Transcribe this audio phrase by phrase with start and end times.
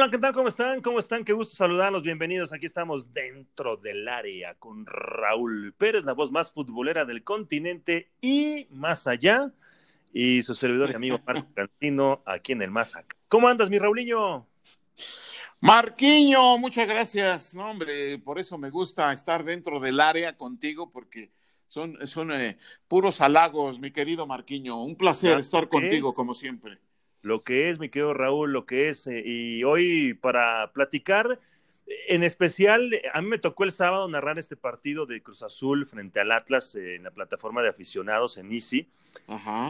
[0.00, 0.32] Hola, ¿qué tal?
[0.32, 0.80] ¿Cómo están?
[0.80, 1.24] ¿Cómo están?
[1.24, 2.02] Qué gusto saludarlos.
[2.02, 2.54] Bienvenidos.
[2.54, 8.66] Aquí estamos dentro del área con Raúl Pérez, la voz más futbolera del continente y
[8.70, 9.52] más allá.
[10.14, 13.14] Y su servidor y amigo Marco Cantino, aquí en el Masac.
[13.28, 14.46] ¿Cómo andas, mi Raulinho?
[15.60, 17.54] Marquiño, muchas gracias.
[17.54, 21.30] No, hombre, por eso me gusta estar dentro del área contigo, porque
[21.66, 22.56] son, son eh,
[22.88, 24.82] puros halagos, mi querido Marquiño.
[24.82, 26.78] Un placer estar contigo, como siempre
[27.22, 29.06] lo que es, mi querido Raúl, lo que es.
[29.06, 31.38] Eh, y hoy para platicar,
[32.08, 36.20] en especial, a mí me tocó el sábado narrar este partido de Cruz Azul frente
[36.20, 38.88] al Atlas en la plataforma de aficionados en Easy.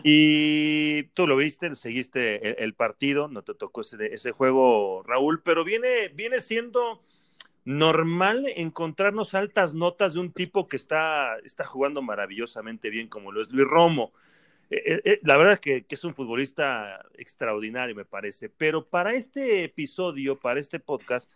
[0.05, 5.64] Y tú lo viste, seguiste el, partido, no te tocó ese, ese juego, Raúl, pero
[5.64, 7.00] viene, viene siendo
[7.64, 13.41] normal encontrarnos altas notas de un tipo que está, está jugando maravillosamente bien como lo
[13.41, 14.12] es Luis Romo.
[14.70, 18.48] Eh, eh, eh, la verdad es que, es un futbolista extraordinario, me parece.
[18.48, 21.31] Pero para este episodio, para este podcast,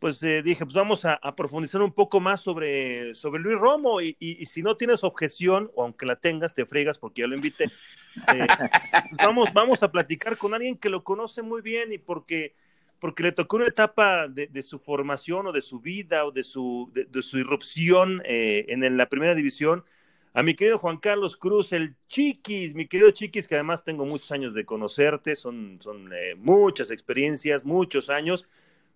[0.00, 4.00] pues dije, pues vamos a, profundizar un poco más sobre, sobre Luis Romo.
[4.00, 7.66] Y, si no tienes objeción, o aunque la tengas, te fregas porque ya lo invité.
[8.26, 12.54] pues vamos, vamos a platicar con alguien que lo conoce muy bien y porque
[12.98, 16.88] porque le tocó una etapa de, su formación o de su vida o de su,
[16.94, 19.84] de, su irrupción en, la primera división
[20.34, 24.32] a mi querido Juan Carlos Cruz, el Chiquis, mi querido Chiquis, que además tengo muchos
[24.32, 28.48] años de conocerte, son, son eh, muchas experiencias, muchos años,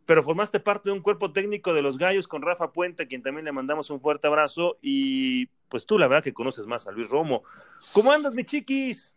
[0.06, 3.22] pero formaste parte de un cuerpo técnico de los Gallos con Rafa Puente, a quien
[3.22, 6.92] también le mandamos un fuerte abrazo, y pues tú la verdad que conoces más a
[6.92, 7.42] Luis Romo.
[7.92, 9.14] ¿Cómo andas, mi Chiquis?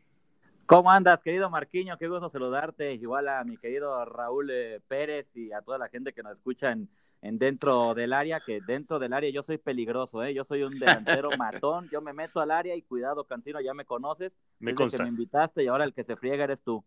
[0.66, 1.98] ¿Cómo andas, querido Marquiño?
[1.98, 6.14] Qué gusto saludarte, igual a mi querido Raúl eh, Pérez y a toda la gente
[6.14, 6.76] que nos escucha
[7.22, 10.34] en dentro del área, que dentro del área yo soy peligroso, ¿eh?
[10.34, 13.86] Yo soy un delantero matón, yo me meto al área y cuidado, Cancino, ya me
[13.86, 14.32] conoces.
[14.60, 14.98] Me consta.
[14.98, 16.84] que me invitaste y ahora el que se friega eres tú.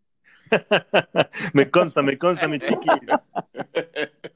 [1.54, 2.92] me consta, me consta, mi chiquis.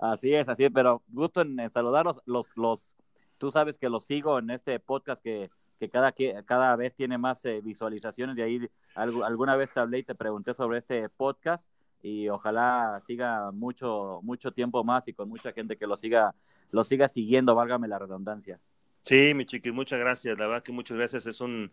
[0.00, 2.22] Así es, así es, pero gusto en, saludarlos.
[2.24, 2.94] Los, los,
[3.36, 5.50] tú sabes que los sigo en este podcast que,
[5.80, 6.14] que cada,
[6.44, 8.36] cada vez tiene más eh, visualizaciones.
[8.36, 11.68] De ahí alguna vez te hablé y te pregunté sobre este podcast
[12.02, 16.34] y ojalá siga mucho, mucho tiempo más y con mucha gente que lo siga,
[16.70, 18.58] lo siga siguiendo, válgame la redundancia.
[19.02, 20.38] Sí, mi chiqui, muchas gracias.
[20.38, 21.26] La verdad que muchas gracias.
[21.26, 21.70] Es un,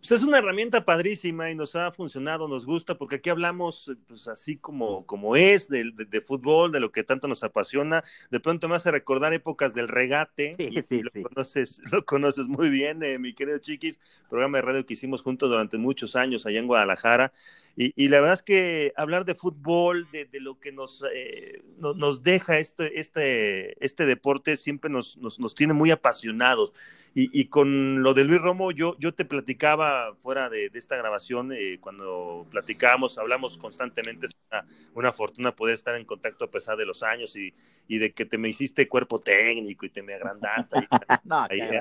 [0.00, 4.28] pues es una herramienta padrísima y nos ha funcionado, nos gusta, porque aquí hablamos pues
[4.28, 8.02] así como, como es, de, de, fútbol, de lo que tanto nos apasiona.
[8.30, 13.02] De pronto me hace recordar épocas del regate, y, lo, Conoces, lo conoces muy bien,
[13.02, 16.66] eh, mi querido Chiquis, programa de radio que hicimos juntos durante muchos años allá en
[16.66, 17.34] Guadalajara.
[17.76, 22.58] Y, la verdad es que hablar de fútbol, de, lo que nos, eh, nos deja
[22.58, 26.72] este, este, este deporte, siempre nos, nos, tiene muy apasionados.
[27.14, 31.78] Y, con lo de Luis Romo, yo, yo te platicaba fuera de, esta grabación, eh,
[31.80, 34.36] cuando platicábamos, hablamos constantemente, es
[34.94, 37.52] una, fortuna poder estar en contacto a pesar de los años y,
[37.98, 40.86] de que te me hiciste cuerpo técnico y te me agrandaste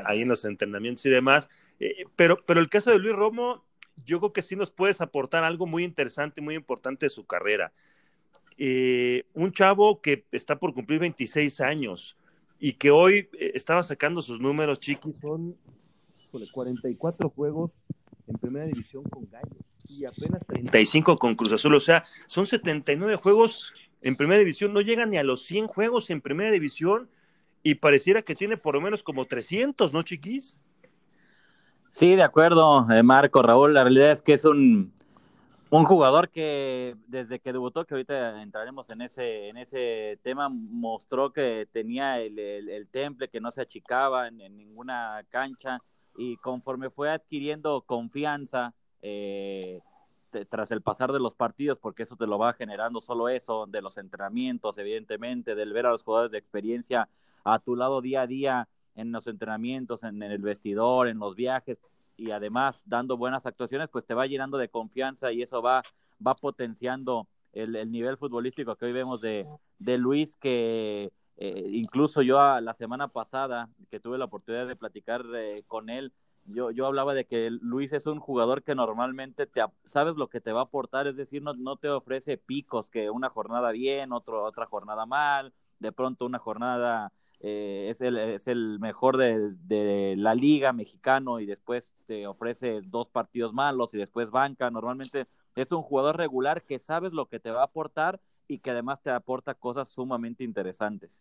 [0.05, 1.49] ahí, en los entrenamientos y demás.
[1.79, 3.68] Eh, pero, pero el caso de Luis Romo,
[4.05, 7.71] yo creo que sí nos puedes aportar algo muy interesante, muy importante de su carrera.
[8.57, 12.17] Eh, un chavo que está por cumplir 26 años
[12.59, 15.55] y que hoy eh, estaba sacando sus números, chiquis, son
[16.51, 17.85] 44 juegos
[18.27, 23.15] en primera división con Gallos y apenas 35 con Cruz Azul, o sea, son 79
[23.15, 23.63] juegos
[24.01, 27.09] en primera división, no llegan ni a los 100 juegos en primera división
[27.63, 30.57] y pareciera que tiene por lo menos como 300, ¿no, chiquis?
[31.91, 33.73] Sí, de acuerdo, eh, Marco, Raúl.
[33.73, 34.93] La realidad es que es un,
[35.69, 41.31] un jugador que desde que debutó, que ahorita entraremos en ese, en ese tema, mostró
[41.31, 45.79] que tenía el, el, temple, que no se achicaba en, ninguna cancha
[46.17, 49.79] y conforme fue adquiriendo confianza eh,
[50.49, 53.81] tras el pasar de los partidos, porque eso te lo va generando solo eso, de
[53.81, 57.09] los entrenamientos, evidentemente, del ver a los jugadores de experiencia
[57.43, 58.67] a tu lado día a día,
[58.99, 61.77] en los entrenamientos, en, el vestidor, en los viajes
[62.17, 65.83] y además dando buenas actuaciones, pues te va llenando de confianza y eso va,
[66.25, 69.47] va potenciando el, nivel futbolístico que hoy vemos de,
[69.79, 75.23] de Luis, que eh, incluso yo la semana pasada que tuve la oportunidad de platicar
[75.33, 76.11] eh, con él,
[76.45, 80.41] yo, yo hablaba de que Luis es un jugador que normalmente te, sabes lo que
[80.41, 84.11] te va a aportar, es decir, no, no te ofrece picos, que una jornada bien,
[84.11, 90.15] otro, otra jornada mal, de pronto una jornada eh, es, el, es el mejor de,
[90.17, 94.69] la liga mexicano y después te ofrece dos partidos malos y después banca.
[94.69, 98.71] Normalmente es un jugador regular que sabes lo que te va a aportar y que
[98.71, 101.11] además te aporta cosas sumamente interesantes.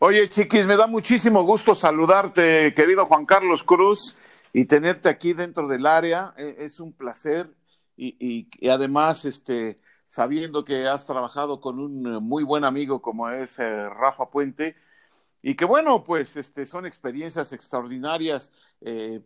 [0.00, 4.16] Oye, chiquis, me da muchísimo gusto saludarte, querido Juan Carlos Cruz,
[4.52, 6.32] y tenerte aquí dentro del área.
[6.36, 7.50] E, es un placer
[7.96, 13.58] y, y además, este, sabiendo que has trabajado con un muy buen amigo como es
[13.58, 14.74] eh, Rafa Puente,
[15.42, 19.20] y que bueno, pues este, son experiencias extraordinarias, eh,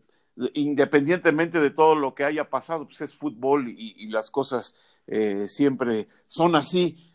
[0.55, 4.75] independientemente de todo lo que haya pasado, pues es fútbol y, las cosas
[5.07, 7.09] eh, siempre son así.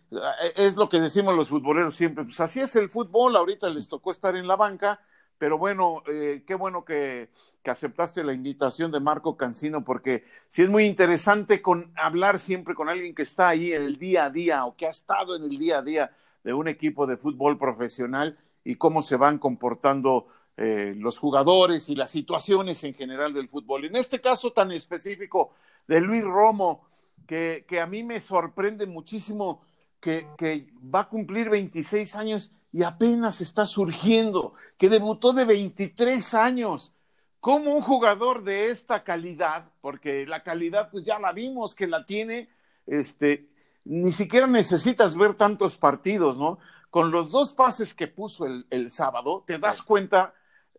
[0.56, 4.12] Es lo que decimos los futboleros siempre, pues así es el fútbol, ahorita les tocó
[4.12, 5.02] estar en la banca,
[5.38, 7.30] pero bueno, eh, qué bueno que,
[7.62, 12.74] que, aceptaste la invitación de Marco Cancino, porque sí es muy interesante con hablar siempre
[12.74, 15.44] con alguien que está ahí en el día a día o que ha estado en
[15.44, 16.12] el día a día
[16.44, 18.38] de un equipo de fútbol profesional
[18.68, 20.28] y cómo se van comportando
[20.58, 23.86] eh, los jugadores y las situaciones en general del fútbol.
[23.86, 25.54] En este caso tan específico
[25.88, 26.84] de Luis Romo,
[27.26, 29.62] que, que a mí me sorprende muchísimo
[30.02, 36.34] que, que va a cumplir 26 años y apenas está surgiendo, que debutó de 23
[36.34, 36.94] años.
[37.40, 42.06] ¿Cómo un jugador de esta calidad, porque la calidad pues ya la vimos que la
[42.06, 42.50] tiene,
[42.86, 43.48] este,
[43.86, 46.60] ni siquiera necesitas ver tantos partidos, ¿no?
[46.98, 50.34] Con los dos pases que puso el, el sábado, te das cuenta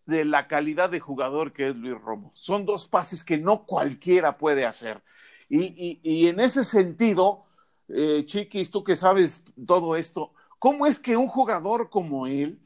[0.04, 2.32] de la calidad de jugador que es Luis Romo.
[2.34, 5.00] Son dos pases que no cualquiera puede hacer.
[5.48, 7.44] Y, y, y en ese sentido,
[7.88, 12.58] eh, Chiquis, tú que sabes todo esto, ¿Cómo es que un jugador como él,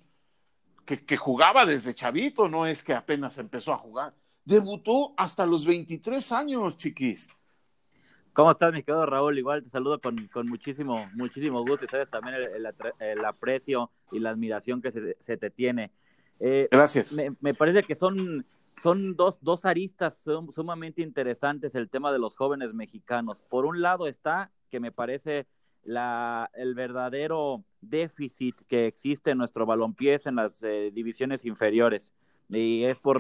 [0.87, 4.15] que, jugaba desde chavito, no es que apenas empezó a jugar,
[4.45, 7.29] debutó hasta los 23 años, chiquis?
[8.33, 9.39] ¿Cómo estás, mi querido Raúl?
[9.39, 12.37] Igual te saludo con, muchísimo, muchísimo gusto y sabes también
[13.01, 14.91] el, aprecio y la admiración que
[15.21, 15.91] se, te tiene.
[16.41, 17.15] Eh, Gracias.
[17.15, 18.47] Me, parece que son,
[18.83, 20.25] son dos, dos aristas
[20.55, 23.43] sumamente interesantes el tema de los jóvenes mexicanos.
[23.43, 25.47] Por un lado está que me parece
[25.85, 32.15] la, el verdadero déficit que existe en nuestro balompié en las eh, divisiones inferiores.
[32.49, 33.19] Y es por,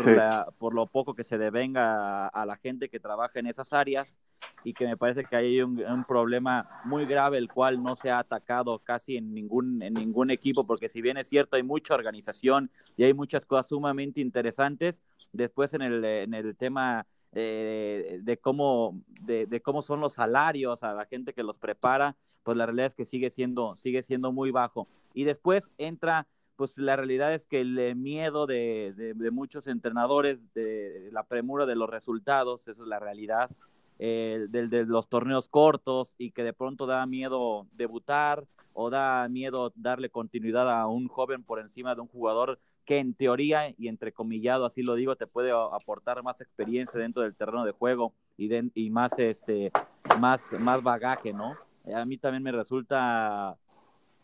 [0.59, 4.19] por lo poco que se devenga a, la gente que trabaja en esas áreas
[4.63, 8.11] y que me parece que hay un, un, problema muy grave el cual no se
[8.11, 11.95] ha atacado casi en ningún, en ningún equipo, porque si bien es cierto hay mucha
[11.95, 15.01] organización y hay muchas cosas sumamente interesantes,
[15.33, 20.83] después en el, en el tema eh, de, cómo, de, de, cómo son los salarios
[20.83, 24.33] a la gente que los prepara, pues la realidad es que sigue siendo, sigue siendo
[24.33, 24.87] muy bajo.
[25.15, 26.27] Y después entra,
[26.57, 31.77] pues la realidad es que el miedo de, de, muchos entrenadores, de la premura de
[31.77, 33.51] los resultados, esa es la realidad,
[33.99, 39.29] eh, de, de, los torneos cortos y que de pronto da miedo debutar o da
[39.29, 43.87] miedo darle continuidad a un joven por encima de un jugador que en teoría y
[43.87, 48.49] entrecomillado así lo digo te puede aportar más experiencia dentro del terreno de juego y,
[48.49, 49.71] de, y más este
[50.19, 51.55] más más bagaje no
[51.95, 53.57] a mí también me resulta,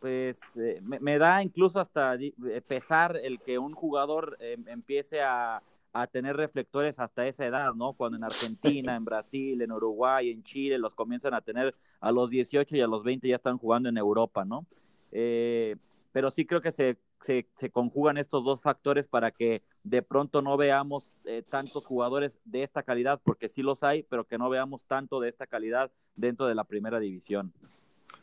[0.01, 5.63] pues, eh, me, da incluso hasta eh, pesar el que un jugador em, empiece a,
[5.93, 7.93] a, tener reflectores hasta esa edad, ¿no?
[7.95, 12.31] Cuando en Argentina, en Brasil, en Uruguay, en Chile los comienzan a tener a los
[12.31, 14.67] 18 y a los 20 ya están jugando en Europa, ¿no?
[15.11, 15.77] Eh,
[16.13, 20.43] pero sí creo que se, se, se, conjugan estos dos factores para que de pronto
[20.43, 21.11] no veamos
[21.49, 25.29] tantos jugadores de esta calidad, porque sí los hay, pero que no veamos tanto de
[25.29, 27.53] esta calidad dentro de la primera división.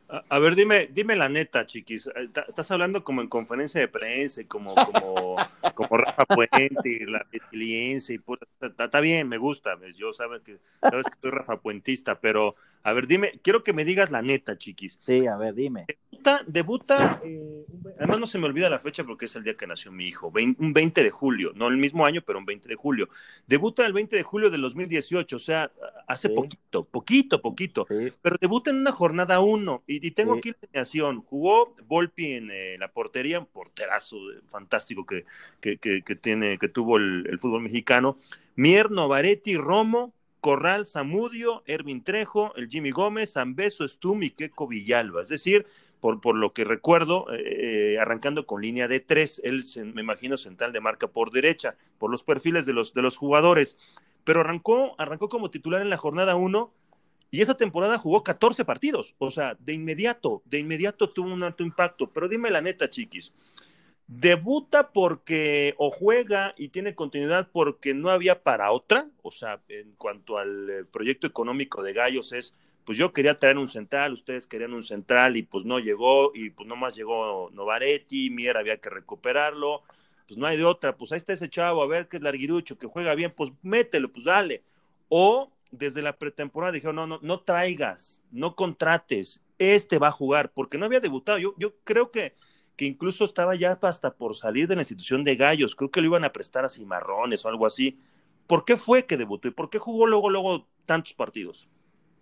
[0.07, 2.07] A, ver, dime, dime la neta, chiquis.
[2.07, 5.35] Eh, estás hablando como en conferencia de prensa, como, como,
[5.75, 8.19] como Rafa Puente y la resiliencia y
[8.61, 9.77] está, bien, me gusta.
[9.95, 13.83] Yo sabes que sabes que soy Rafa Puentista, pero a ver, dime, quiero que me
[13.83, 14.99] digas la neta, chiquis.
[15.01, 15.85] Sí, a ver, dime.
[16.11, 17.65] Debuta, debuta eh,
[17.97, 20.31] además no se me olvida la fecha porque es el día que nació mi hijo,
[20.33, 23.09] un 20 de julio, no el mismo año, pero un 20 de julio.
[23.47, 25.71] Debuta el 20 de julio del 2018, o sea,
[26.07, 27.85] hace poquito, poquito, poquito,
[28.21, 31.21] pero debuta en una jornada 1 y, tengo aquí la alineación.
[31.21, 35.25] Jugó Volpi en eh, la portería, un porterazo fantástico que,
[35.59, 38.15] que, que, tiene, que tuvo el, el fútbol mexicano.
[38.55, 40.13] Mier, Novaretti, Romo,
[40.45, 45.23] Corral, Zamudio, Ervin Trejo, el Jimmy Gómez, Zambeso, Stum y Keco Villalba.
[45.23, 45.65] Es decir,
[45.99, 50.37] por, por lo que recuerdo, eh, eh, arrancando con línea de tres, él me imagino
[50.37, 53.75] central de marca por derecha, por los perfiles de los, de los jugadores.
[54.23, 56.71] Pero arrancó, arrancó como titular en la jornada uno
[57.35, 59.15] y esa temporada jugó 14 partidos.
[59.17, 62.09] O sea, de inmediato, de inmediato tuvo un alto impacto.
[62.09, 63.33] Pero dime la neta, chiquis
[64.07, 69.93] debuta porque o juega y tiene continuidad porque no había para otra, o sea, en
[69.93, 72.53] cuanto al eh, proyecto económico de Gallos es,
[72.85, 76.51] pues yo quería traer un central, ustedes querían un central y pues no llegó y
[76.51, 79.81] pues nomás llegó Novaretti, Mier había que recuperarlo,
[80.27, 82.77] pues no hay de otra, pues ahí está ese chavo, a ver qué es larguirucho,
[82.77, 84.61] que juega bien, pues mételo, pues dale.
[85.09, 90.51] O desde la pretemporada dijeron, no, no, no traigas, no contrates, este va a jugar,
[90.53, 91.37] porque no había debutado.
[91.37, 92.33] Yo, yo creo que
[92.75, 96.07] que incluso estaba ya hasta por salir de la institución de Gallos, creo que lo
[96.07, 97.99] iban a prestar a Cimarrones o algo así.
[98.47, 101.67] ¿Por qué fue que debutó y por qué jugó luego, luego tantos partidos?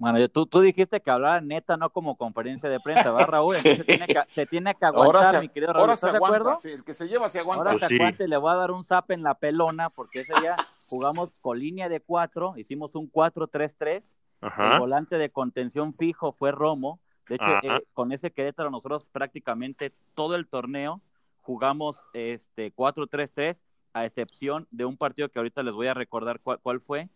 [0.03, 3.55] Bueno, tú, tú dijiste que hablara neta, no como conferencia de prensa, ¿verdad, Raúl?
[3.55, 5.91] se, tiene que, se tiene que aguantar, mi querido Raúl.
[5.91, 6.57] ¿Estás de acuerdo?
[6.59, 7.69] Sí, el que se lleva se aguanta.
[7.69, 10.37] Ahora se pues aguante, le voy a dar un zap en la pelona, porque ese
[10.41, 10.57] día
[10.87, 14.13] jugamos con línea de cuatro, hicimos un 4-3-3.
[14.41, 16.99] El volante de contención fijo fue Romo.
[17.29, 20.99] De hecho, eh, con ese Querétaro nosotros prácticamente todo el torneo
[21.39, 23.57] jugamos este 4-3-3,
[23.93, 27.07] a excepción de un partido que ahorita les voy a recordar cuál, cuál fue,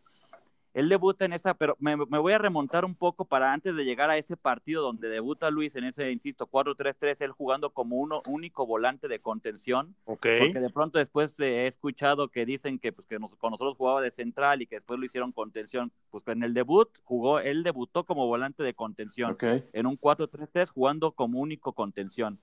[0.77, 4.11] él debuta en esa, pero me, voy a remontar un poco para antes de llegar
[4.11, 8.63] a ese partido donde debuta Luis en ese, insisto, 4-3-3, él jugando como uno único
[8.67, 9.95] volante de contención.
[10.05, 14.11] Porque de pronto después he escuchado que dicen que, pues, que con nosotros jugaba de
[14.11, 15.91] central y que después lo hicieron contención.
[16.11, 19.35] Pues en el debut jugó, él debutó como volante de contención.
[19.73, 22.37] En un 4-3-3 jugando como único contención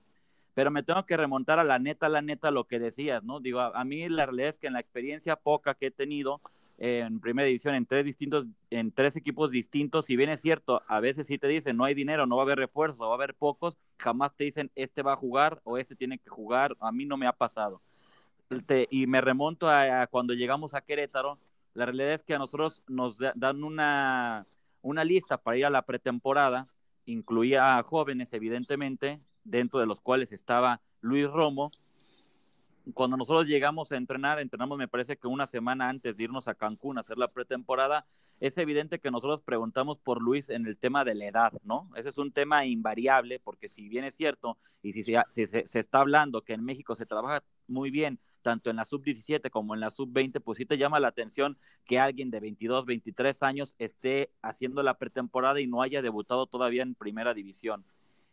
[0.53, 3.41] pero me tengo que remontar a la neta, la neta, lo que decías, ¿no?
[3.41, 6.39] Digo, a, a, mí la realidad es que en la experiencia poca que he tenido,
[6.77, 10.99] en primera división en tres distintos, en tres equipos distintos, si bien es cierto, a
[10.99, 13.33] veces sí te dicen no hay dinero, no va a haber refuerzo, va a haber
[13.33, 17.05] pocos, jamás te dicen este va a jugar o este tiene que jugar, a mí
[17.05, 17.81] no me ha pasado.
[18.89, 21.39] y me remonto a, cuando llegamos a Querétaro,
[21.73, 24.45] la realidad es que a nosotros nos dan una,
[24.81, 26.67] una lista para ir a la pretemporada,
[27.05, 31.71] incluía a jóvenes evidentemente, dentro de los cuales estaba Luis Romo,
[32.93, 36.55] cuando nosotros llegamos a entrenar, entrenamos me parece que una semana antes de irnos a
[36.55, 38.05] Cancún a hacer la pretemporada,
[38.39, 41.89] es evidente que nosotros preguntamos por Luis en el tema de la edad, ¿no?
[41.95, 45.23] Ese es un tema invariable, porque si bien es cierto, y si se,
[45.79, 49.79] está hablando que en México se trabaja muy bien, tanto en la sub-17 como en
[49.79, 54.29] la sub-20, pues sí te llama la atención que alguien de 22, 23 años esté
[54.41, 57.85] haciendo la pretemporada y no haya debutado todavía en primera división.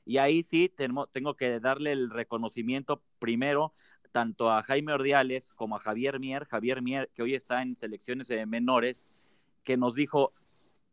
[0.04, 3.72] Y ahí sí tengo, tengo que darle el reconocimiento primero
[4.12, 8.28] tanto a Jaime Ordiales como a Javier Mier, Javier Mier, que hoy está en selecciones
[8.46, 9.06] menores,
[9.64, 10.32] que nos dijo,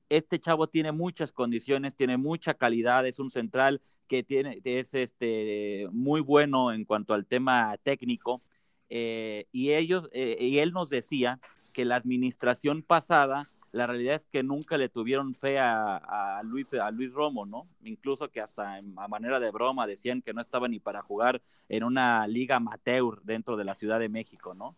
[0.10, 5.88] este chavo tiene muchas condiciones, tiene mucha calidad, es un central que tiene, es este,
[5.92, 8.42] muy bueno en cuanto al tema técnico,
[8.90, 11.40] eh, y ellos, eh, y él nos decía
[11.74, 16.90] que la administración pasada la realidad es que nunca le tuvieron fe a, Luis, a
[16.92, 17.68] Luis Romo, ¿no?
[17.84, 21.84] Incluso que hasta a manera de broma decían que no estaba ni para jugar en
[21.84, 24.76] una liga amateur dentro de la Ciudad de México, ¿no?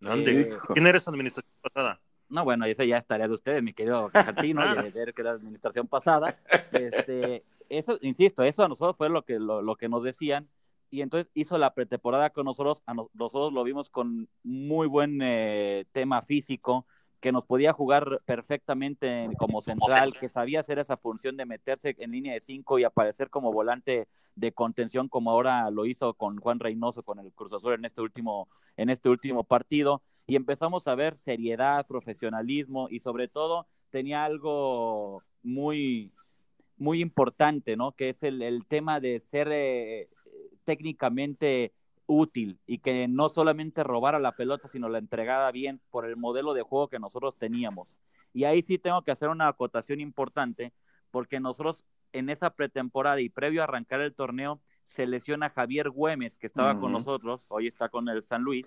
[0.00, 2.00] Eh, ¿Quién era esa administración pasada?
[2.28, 5.32] No, bueno, esa ya es tarea de ustedes, mi querido Cajatino, y de que la
[5.32, 6.38] administración pasada.
[6.72, 10.48] Este, eso, insisto, eso a nosotros fue lo que, lo, que nos decían,
[10.90, 15.84] y entonces hizo la pretemporada con nosotros, a nosotros lo vimos con muy buen eh,
[15.92, 16.86] tema físico,
[17.22, 22.10] que nos podía jugar perfectamente como central, que sabía hacer esa función de meterse en
[22.10, 26.58] línea de cinco y aparecer como volante de contención como ahora lo hizo con Juan
[26.58, 30.96] Reynoso con el Cruz Azul en este último en este último partido y empezamos a
[30.96, 36.10] ver seriedad, profesionalismo y sobre todo tenía algo muy
[36.76, 37.92] muy importante, ¿no?
[37.92, 40.08] Que es el, el tema de ser eh,
[40.64, 41.72] técnicamente
[42.12, 46.54] útil y que no solamente robara la pelota, sino la entregara bien por el modelo
[46.54, 47.96] de juego que nosotros teníamos.
[48.32, 50.72] Y ahí sí tengo que hacer una acotación importante,
[51.10, 56.36] porque nosotros en esa pretemporada y previo a arrancar el torneo, se lesiona Javier Güemes,
[56.36, 58.66] que estaba con nosotros, hoy está con el San Luis,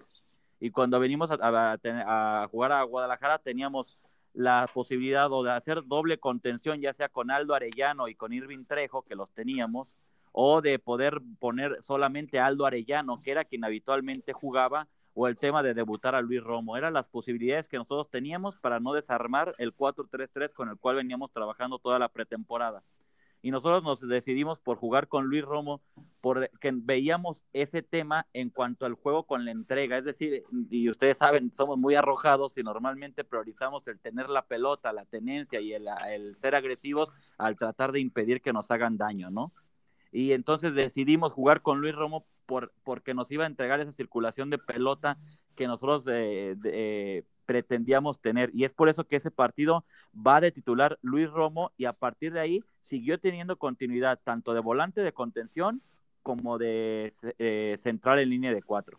[0.59, 3.99] y cuando venimos a, jugar a Guadalajara teníamos
[4.33, 9.03] la posibilidad de hacer doble contención, ya sea con Aldo Arellano y con Irving Trejo,
[9.03, 9.95] que los teníamos,
[10.37, 15.63] o de poder poner solamente Aldo Arellano, que era quien habitualmente jugaba, o el tema
[15.63, 16.75] de debutar a Luis Romo.
[16.75, 21.31] Eran las posibilidades que nosotros teníamos para no desarmar el 4-3-3 con el cual veníamos
[21.31, 22.83] trabajando toda la pretemporada.
[23.41, 25.79] Y nosotros nos decidimos por jugar con Luis Romo,
[26.19, 29.97] porque veíamos ese tema en cuanto al juego con la entrega.
[29.97, 34.91] Es decir, y ustedes saben, somos muy arrojados y normalmente priorizamos el tener la pelota,
[34.91, 39.29] la tenencia y el, el ser agresivos al tratar de impedir que nos hagan daño,
[39.31, 39.53] ¿no?
[40.15, 44.49] Y entonces decidimos jugar con Luis Romo por, porque nos iba a entregar esa circulación
[44.49, 45.17] de pelota
[45.57, 48.49] que nosotros eh, pretendíamos tener.
[48.53, 49.83] Y es por eso que ese partido
[50.15, 54.61] va de titular Luis Romo y a partir de ahí siguió teniendo continuidad tanto de
[54.61, 55.81] volante de contención
[56.23, 58.97] como de eh, central en línea de cuatro.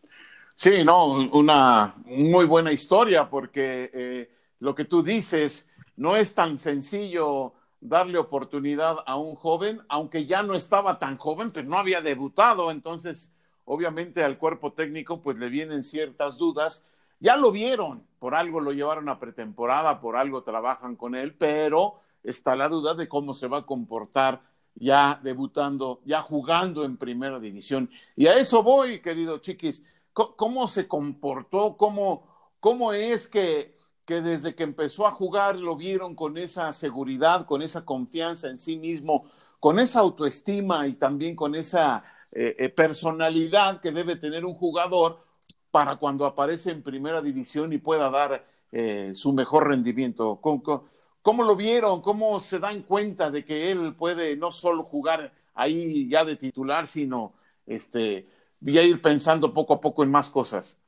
[0.54, 6.58] Sí, no, una muy buena historia porque eh, lo que tú dices no es tan
[6.58, 7.54] sencillo
[7.88, 12.70] darle oportunidad a un joven, aunque ya no estaba tan joven, pero no había debutado,
[12.70, 13.32] entonces
[13.64, 16.84] obviamente al cuerpo técnico pues le vienen ciertas dudas.
[17.18, 22.00] Ya lo vieron, por algo lo llevaron a pretemporada, por algo trabajan con él, pero
[22.22, 24.42] está la duda de cómo se va a comportar
[24.74, 27.90] ya debutando, ya jugando en primera división.
[28.14, 29.82] Y a eso voy, querido Chiquis.
[30.12, 31.76] ¿Cómo se comportó?
[31.76, 32.26] ¿Cómo,
[32.60, 33.74] cómo es que
[34.06, 38.58] que desde que empezó a jugar lo vieron con esa seguridad, con esa confianza en
[38.58, 39.26] sí mismo,
[39.60, 45.24] con esa autoestima y también con esa eh, eh, personalidad que debe tener un jugador
[45.72, 50.38] para cuando aparece en primera división y pueda dar eh, su mejor rendimiento.
[50.40, 50.88] ¿Cómo,
[51.22, 52.00] ¿Cómo, lo vieron?
[52.00, 56.86] ¿Cómo se dan cuenta de que él puede no solo jugar ahí ya de titular,
[56.86, 57.32] sino
[57.66, 58.28] este,
[58.60, 60.78] ya ir pensando poco a poco en más cosas?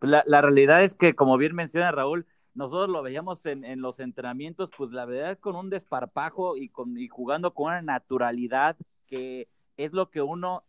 [0.00, 4.00] La, la, realidad es que, como bien menciona Raúl, nosotros lo veíamos en, en, los
[4.00, 8.76] entrenamientos, pues la verdad con un desparpajo y, con, y jugando con una naturalidad
[9.06, 10.64] que es lo que uno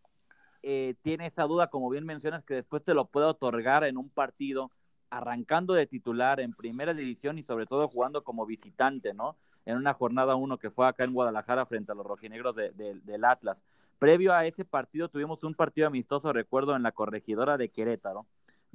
[0.63, 4.10] eh, tiene esa duda, como bien mencionas, que después te lo puede otorgar en un
[4.10, 4.72] partido,
[5.10, 9.38] arrancando de titular en primera división y sobre todo jugando como visitante, ¿no?
[9.65, 13.25] En una jornada uno que fue acá en Guadalajara frente a los rojinegros de, del
[13.25, 13.57] Atlas.
[14.00, 18.25] Previo a ese partido tuvimos un partido amistoso, recuerdo, en la corregidora de Querétaro,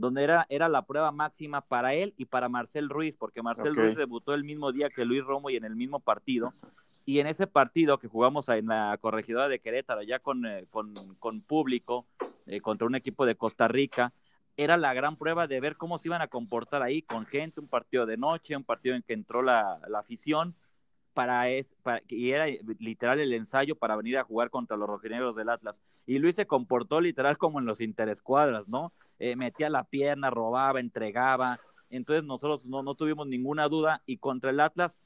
[0.02, 3.84] donde era, era la prueba máxima para él y para Marcel Ruiz, porque Marcel okay.
[3.84, 6.52] Ruiz debutó el mismo día que Luis Romo y en el mismo partido.
[7.06, 11.14] Y en ese partido que jugamos en la corregidora de Querétaro, ya con, eh, con,
[11.20, 12.04] con público,
[12.46, 14.12] eh, contra un equipo de Costa Rica,
[14.56, 17.68] era la gran prueba de ver cómo se iban a comportar ahí con gente, un
[17.68, 20.56] partido de noche, un partido en que entró la, la afición,
[21.14, 22.46] para, es, para, y era
[22.78, 25.82] literal el ensayo para venir a jugar contra los rojinegros del Atlas.
[26.06, 28.92] Y Luis se comportó literal como en los interescuadras, ¿no?
[29.18, 31.58] Eh, metía la pierna, robaba, entregaba.
[31.90, 34.98] Entonces nosotros no, no tuvimos ninguna duda y contra el Atlas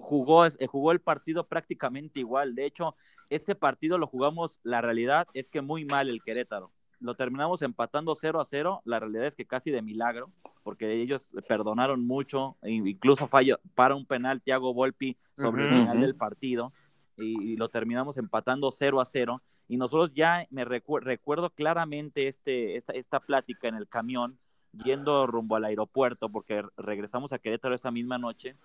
[0.00, 2.54] jugó, jugó el partido prácticamente igual.
[2.54, 2.94] De hecho,
[3.28, 6.72] ese partido lo jugamos, la realidad es que muy mal el Querétaro.
[7.00, 8.82] Lo terminamos empatando 0 a 0.
[8.84, 10.30] La realidad es que casi de milagro,
[10.62, 15.72] porque ellos perdonaron mucho, e incluso falló para un penal Thiago Volpi sobre uh -huh.
[15.72, 16.72] el final del partido,
[17.16, 19.42] y, y, lo terminamos empatando 0 a 0.
[19.68, 24.38] Y nosotros ya me recu recuerdo claramente este, esta, esta plática en el camión,
[24.84, 28.56] yendo rumbo al aeropuerto, porque regresamos a Querétaro esa misma noche,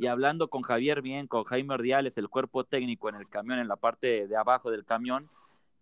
[0.00, 3.68] y hablando con Javier Bien, con Jaime Ordiales, el cuerpo técnico en el camión, en
[3.68, 5.28] la parte de abajo del camión,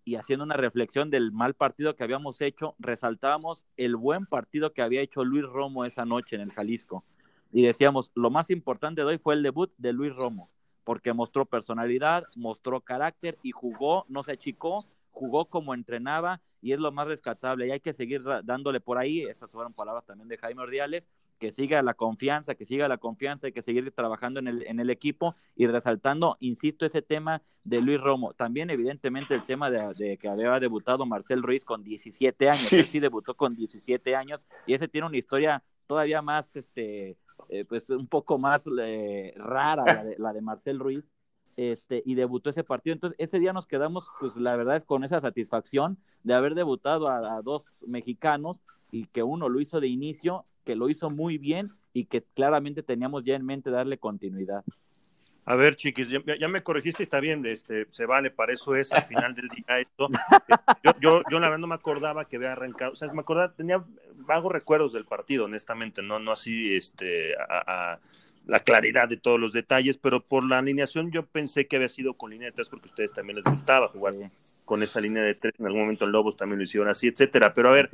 [0.09, 4.81] y haciendo una reflexión del mal partido que habíamos hecho, resaltábamos el buen partido que
[4.81, 7.05] había hecho Luis Romo esa noche en el Jalisco.
[7.53, 10.49] Y decíamos, lo más importante de hoy fue el debut de Luis Romo,
[10.83, 16.81] porque mostró personalidad, mostró carácter y jugó, no se achicó, jugó como entrenaba y es
[16.81, 17.67] lo más rescatable.
[17.67, 21.07] Y hay que seguir dándole por ahí, esas fueron palabras también de Jaime Ordiales,
[21.39, 24.81] que siga la confianza, que siga la confianza, hay que seguir trabajando en el, en
[24.81, 28.35] el equipo y resaltando, insisto, ese tema de Luis Romo.
[28.35, 32.59] También, evidentemente, el tema de, de que había debutado Marcel Ruiz con 17 años.
[32.59, 32.77] Sí.
[32.77, 37.17] Él sí debutó con 17 años y ese tiene una historia todavía más, este,
[37.49, 41.05] eh, pues un poco más eh, rara, la de, la de Marcel Ruiz.
[41.57, 42.95] Este, y debutó ese partido.
[42.95, 47.09] Entonces, ese día nos quedamos, pues la verdad es con esa satisfacción de haber debutado
[47.09, 51.39] a, a dos mexicanos y que uno lo hizo de inicio que lo hizo muy
[51.39, 54.63] bien y que claramente teníamos ya en mente darle continuidad.
[55.47, 58.93] A ver, chiquis, ya, ya, me corregiste, está bien, este, se vale, para eso es
[58.93, 60.09] al final del día esto.
[60.85, 63.55] Yo, yo, yo, la verdad no me acordaba que había arrancado, o sea, me acordaba,
[63.55, 63.83] tenía
[64.27, 68.01] vagos recuerdos del partido, honestamente, no, no así, este, a, a
[68.47, 72.13] la claridad de todos los detalles, pero por la alineación yo pensé que había sido
[72.13, 74.13] con línea de tres porque a ustedes también les gustaba jugar
[74.67, 77.55] con esa línea de tres, en algún momento en Lobos también lo hicieron así, etcétera,
[77.55, 77.91] pero a ver,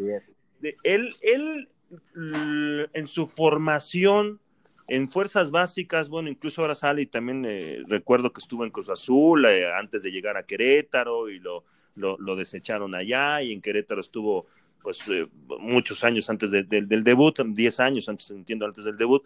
[0.82, 1.68] él, él
[2.14, 4.40] en su formación
[4.86, 8.90] en fuerzas básicas, bueno, incluso ahora sale y también eh, recuerdo que estuvo en Cruz
[8.90, 14.00] Azul eh, antes de llegar a Querétaro y lo, lo, desecharon allá y en Querétaro
[14.00, 14.46] estuvo
[14.82, 15.26] pues eh,
[15.58, 19.22] muchos años antes de, de, del debut, 10 años antes, entiendo, antes del debut,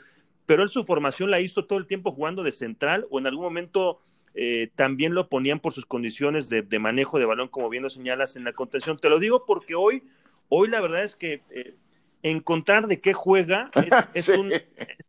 [0.47, 3.45] pero él su formación la hizo todo el tiempo jugando de central o en algún
[3.45, 4.01] momento
[4.77, 8.45] también lo ponían por sus condiciones de, manejo de balón, como bien lo señalas en
[8.45, 8.97] la contención.
[8.97, 10.05] Te lo digo porque hoy,
[10.49, 11.43] hoy la verdad es que
[12.23, 14.33] encontrar de qué juega es, es, sí.
[14.33, 14.67] un, es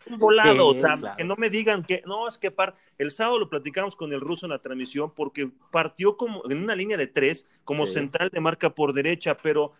[0.09, 1.17] un, volado, sí, o sea, claro.
[1.17, 4.21] que no me digan que, no, es que par, el sábado lo platicamos con el
[4.21, 7.93] ruso en la transmisión porque partió como en una línea de tres, como sí.
[7.93, 9.73] central de marca por derecha, pero,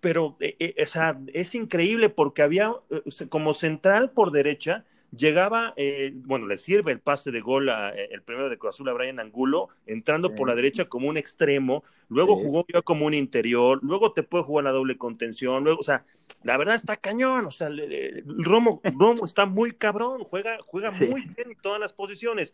[0.00, 5.72] pero, eh, eh, o sea, es increíble porque había eh, como central por derecha, llegaba,
[5.76, 8.88] eh, bueno, le sirve el pase de gol a, eh, el primero de Cruz Azul
[8.88, 10.34] a Brian Angulo, entrando sí.
[10.36, 12.42] por la derecha como un extremo, luego sí.
[12.44, 16.04] jugó yo como un interior, luego te puede jugar la doble contención, luego, o sea,
[16.42, 20.92] la verdad está cañón, o sea, le, le, Romo, Romo está muy cabrón, juega, juega
[20.94, 21.06] sí.
[21.06, 22.52] muy bien en todas las posiciones.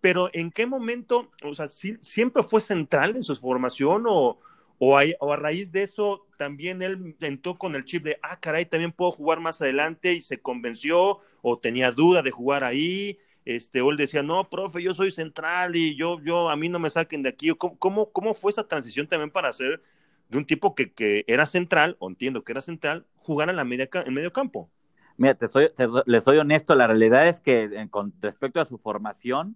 [0.00, 4.40] Pero ¿en qué momento, o sea, si, siempre fue central en su formación o,
[4.84, 8.90] o a, raíz de eso también él entró con el chip de, ah, caray, también
[8.90, 13.92] puedo jugar más adelante y se convenció o tenía duda de jugar ahí, este, o
[13.92, 17.22] él decía, no, profe, yo soy central y yo, yo, a mí no me saquen
[17.22, 17.50] de aquí.
[17.50, 19.80] ¿Cómo, cómo, cómo fue esa transición también para hacer
[20.28, 23.64] de un tipo que, que, era central, o entiendo que era central, jugar en la
[23.64, 24.68] media, en medio campo?
[25.16, 25.68] Mira, te soy,
[26.06, 29.54] le soy honesto, la realidad es que con respecto a su formación,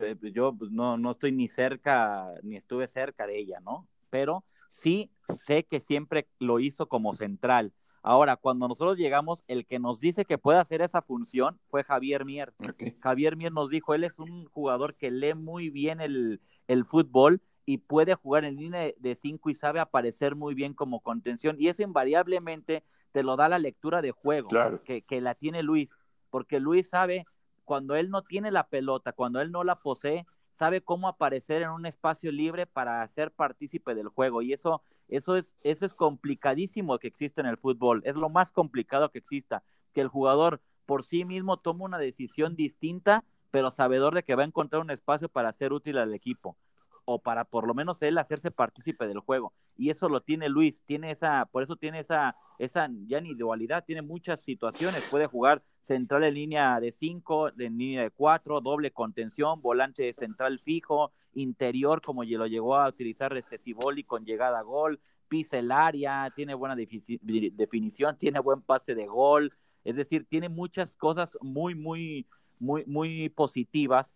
[0.00, 3.86] eh, yo pues, no, no estoy ni cerca, ni estuve cerca de ella, ¿no?
[4.08, 5.10] Pero sí
[5.46, 7.72] sé que siempre lo hizo como central.
[8.02, 12.24] Ahora, cuando nosotros llegamos, el que nos dice que puede hacer esa función fue Javier
[12.24, 12.52] Mier.
[13.00, 17.40] Javier Mier nos dijo, él es un jugador que lee muy bien el, el fútbol
[17.64, 21.56] y puede jugar en línea de cinco y sabe aparecer muy bien como contención.
[21.60, 22.82] Y eso invariablemente
[23.12, 24.48] te lo da la lectura de juego
[24.84, 25.90] que, que la tiene Luis,
[26.30, 27.24] porque Luis sabe
[27.64, 30.26] cuando él no tiene la pelota, cuando él no la posee,
[30.62, 34.42] sabe cómo aparecer en un espacio libre para ser partícipe del juego.
[34.42, 38.00] Y eso, eso es, eso es complicadísimo que existe en el fútbol.
[38.04, 42.54] Es lo más complicado que exista, que el jugador por sí mismo toma una decisión
[42.54, 46.56] distinta, pero sabedor de que va a encontrar un espacio para ser útil al equipo
[47.04, 49.52] o para por lo menos él hacerse partícipe del juego.
[49.76, 53.84] Y eso lo tiene Luis, tiene esa, por eso tiene esa, esa ya ni dualidad,
[53.84, 58.92] tiene muchas situaciones, puede jugar central en línea de 5, en línea de 4, doble
[58.92, 64.62] contención, volante central fijo, interior como lo llegó a utilizar este Ciboli con llegada a
[64.62, 69.52] gol, pisa el área, tiene buena definición, tiene buen pase de gol,
[69.84, 72.26] es decir, tiene muchas cosas muy, muy,
[72.58, 74.14] muy, muy positivas.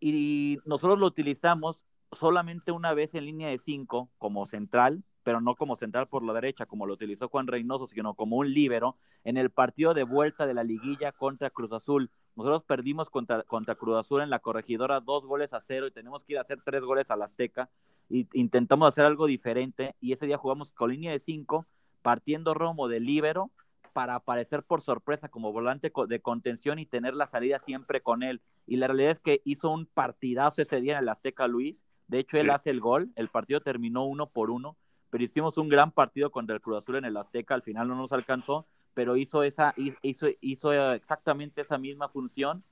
[0.00, 5.56] Y nosotros lo utilizamos solamente una vez en línea de cinco como central, pero no
[5.56, 9.36] como central por la derecha, como lo utilizó Juan Reynoso, sino como un líbero, en
[9.36, 12.10] el partido de vuelta de la liguilla contra Cruz Azul.
[12.36, 16.24] Nosotros perdimos contra, contra Cruz Azul en la corregidora dos goles a cero y tenemos
[16.24, 17.68] que ir a hacer tres goles a la Azteca.
[18.08, 21.66] Y intentamos hacer algo diferente y ese día jugamos con línea de cinco,
[22.02, 23.50] partiendo Romo de líbero
[23.92, 28.42] para aparecer por sorpresa como volante de contención y tener la salida siempre con él.
[28.66, 32.18] Y la realidad es que hizo un partidazo ese día en el Azteca Luis de
[32.18, 34.76] hecho, él hace el gol, el partido terminó uno por uno,
[35.10, 37.96] pero hicimos un gran partido contra el Cruz Azul en el Azteca, al final no
[37.96, 42.64] nos alcanzó, pero hizo, esa, hizo, hizo exactamente esa misma función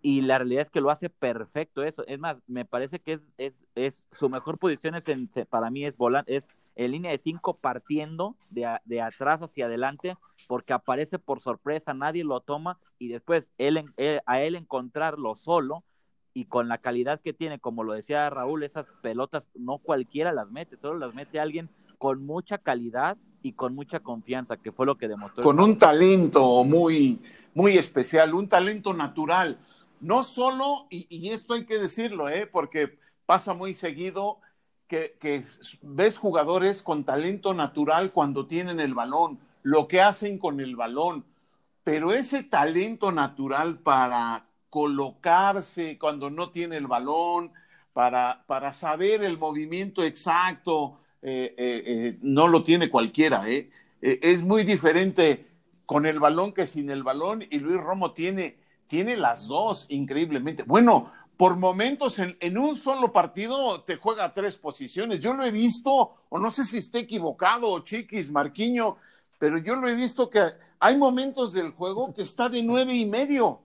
[0.00, 2.06] y la realidad es que lo hace perfecto eso.
[2.06, 5.84] Es más, me parece que es, es, es su mejor posición es en, para mí
[5.84, 11.18] es volante, es en línea de cinco partiendo de, de, atrás hacia adelante porque aparece
[11.18, 15.82] por sorpresa, nadie lo toma y después él, él, a él encontrarlo solo
[16.38, 20.48] y con la calidad que tiene, como lo decía Raúl, esas pelotas no cualquiera las
[20.48, 24.96] mete, solo las mete alguien con mucha calidad y con mucha confianza, que fue lo
[24.96, 25.42] que demostró.
[25.42, 27.20] Con un talento muy,
[27.54, 29.58] muy especial, un talento natural.
[30.00, 32.46] No solo, y, esto hay que decirlo, ¿eh?
[32.46, 34.38] porque pasa muy seguido
[34.86, 35.42] que, que
[35.82, 41.24] ves jugadores con talento natural cuando tienen el balón, lo que hacen con el balón,
[41.82, 47.52] pero ese talento natural para colocarse cuando no tiene el balón,
[47.98, 53.44] para, para saber el movimiento exacto, eh, eh, eh, no lo tiene cualquiera.
[54.00, 55.48] es muy diferente
[55.84, 60.62] con el balón que sin el balón y Luis Romo tiene, tiene las dos increíblemente.
[60.62, 65.18] Bueno, por momentos en, en, un solo partido te juega tres posiciones.
[65.18, 68.96] Yo lo he visto, o no sé si esté equivocado, Chiquis, Marquiño,
[69.40, 70.40] pero yo lo he visto que
[70.78, 73.62] hay momentos del juego que está de nueve y medio.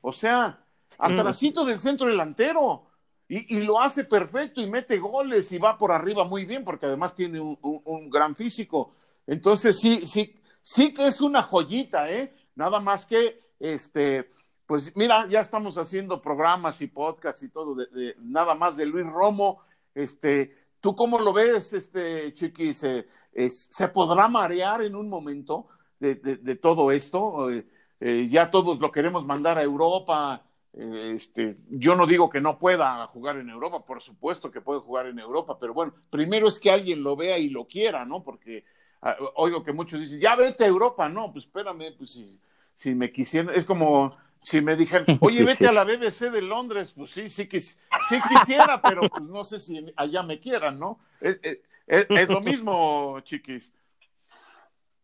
[0.00, 0.66] O sea,
[0.98, 2.86] atrasito del centro delantero.
[3.28, 7.12] Y, lo hace perfecto y mete goles y va por arriba muy bien porque además
[7.14, 8.94] tiene un, gran físico.
[9.26, 12.32] Entonces sí, sí, sí que es una joyita, ¿eh?
[12.54, 14.28] Nada más que, este,
[14.64, 19.06] pues mira, ya estamos haciendo programas y podcasts y todo, de, nada más de Luis
[19.06, 19.60] Romo.
[19.92, 22.72] Este, ¿tú cómo lo ves, este, Chiqui?
[22.74, 23.08] ¿Se,
[23.48, 25.66] ¿se podrá marear en un momento
[25.98, 27.50] de, de todo esto?
[27.50, 27.66] Eh,
[28.00, 30.42] eh, ya todos lo queremos mandar a Europa.
[30.72, 34.80] Eh, este, yo no digo que no pueda jugar en Europa, por supuesto que puede
[34.80, 38.22] jugar en Europa, pero bueno, primero es que alguien lo vea y lo quiera, ¿no?
[38.22, 38.64] Porque
[39.00, 42.38] ah, oigo que muchos dicen, ya vete a Europa, no, pues espérame, pues si,
[42.74, 46.92] si me quisieran, es como si me dijeran, oye, vete a la BBC de Londres,
[46.94, 50.98] pues sí, sí, sí quisiera, pero pues no sé si allá me quieran, ¿no?
[51.22, 51.40] Es,
[51.86, 53.72] es lo mismo, chiquis.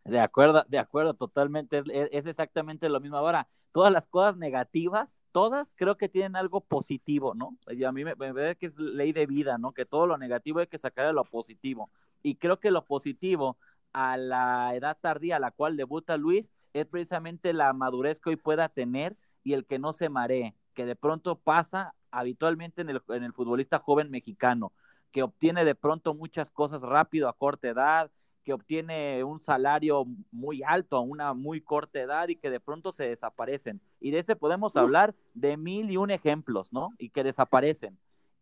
[0.04, 1.82] De acuerdo, de acuerdo, totalmente.
[2.10, 3.16] Es, exactamente lo mismo.
[3.16, 7.56] Ahora, todas las cosas negativas, todas creo que tienen algo positivo, ¿no?
[7.68, 9.72] Y a mí me, parece que es ley de vida, ¿no?
[9.72, 11.90] Que todo lo negativo hay que sacar de lo positivo.
[12.22, 13.56] Y creo que lo positivo
[13.92, 18.36] a la edad tardía a la cual debuta Luis es precisamente la madurez que hoy
[18.36, 23.02] pueda tener y el que no se maree, que de pronto pasa habitualmente en el,
[23.08, 24.72] en el futbolista joven mexicano,
[25.10, 28.10] que obtiene de pronto muchas cosas rápido a corta edad,
[28.44, 32.92] que obtiene un salario muy alto a una muy corta edad y que de pronto
[32.92, 33.81] se desaparecen.
[34.00, 36.90] Y de ese podemos hablar de mil y un ejemplos, ¿no?
[36.98, 37.98] Y que desaparecen.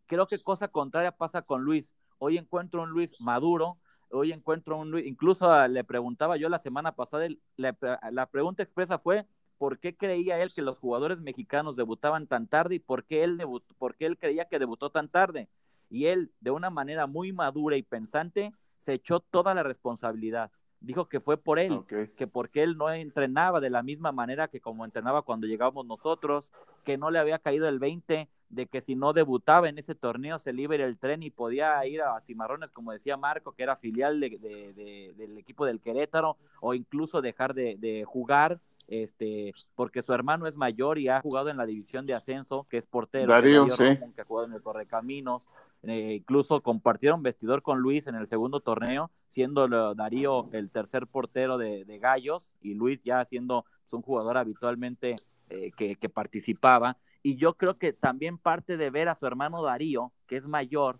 [0.07, 1.93] Creo que cosa contraria pasa con Luis.
[2.17, 3.77] Hoy encuentro un Luis maduro,
[4.09, 7.75] hoy encuentro un Luis, incluso le preguntaba yo la semana pasada, la,
[8.11, 9.25] la pregunta expresa fue,
[9.57, 13.41] ¿por qué creía él que los jugadores mexicanos debutaban tan tarde y por qué él,
[13.77, 15.47] por qué él creía que debutó tan tarde?
[15.89, 20.51] Y él, de una manera muy madura y pensante, se echó toda la responsabilidad.
[20.79, 21.83] Dijo que fue por él,
[22.17, 26.49] que porque él no entrenaba de la misma manera que como entrenaba cuando llegábamos nosotros,
[26.83, 30.39] que no le había caído el 20 de que si no debutaba en ese torneo
[30.39, 34.19] se le el tren y podía ir a Cimarrones, como decía Marco, que era filial
[34.19, 40.97] del equipo del Querétaro, o incluso dejar de, jugar, este, porque su hermano es mayor
[40.97, 44.25] y ha jugado en la división de ascenso, que es portero, Darío, que, que ha
[44.25, 45.47] jugado en el Correcaminos,
[45.83, 51.57] eh, incluso compartieron vestidor con Luis en el segundo torneo, siendo Darío el tercer portero
[51.57, 55.15] de, Gallos y Luis ya siendo pues, un jugador habitualmente
[55.49, 56.97] eh, que, participaba.
[57.23, 60.99] Y yo creo que también parte de ver a su hermano Darío, que es mayor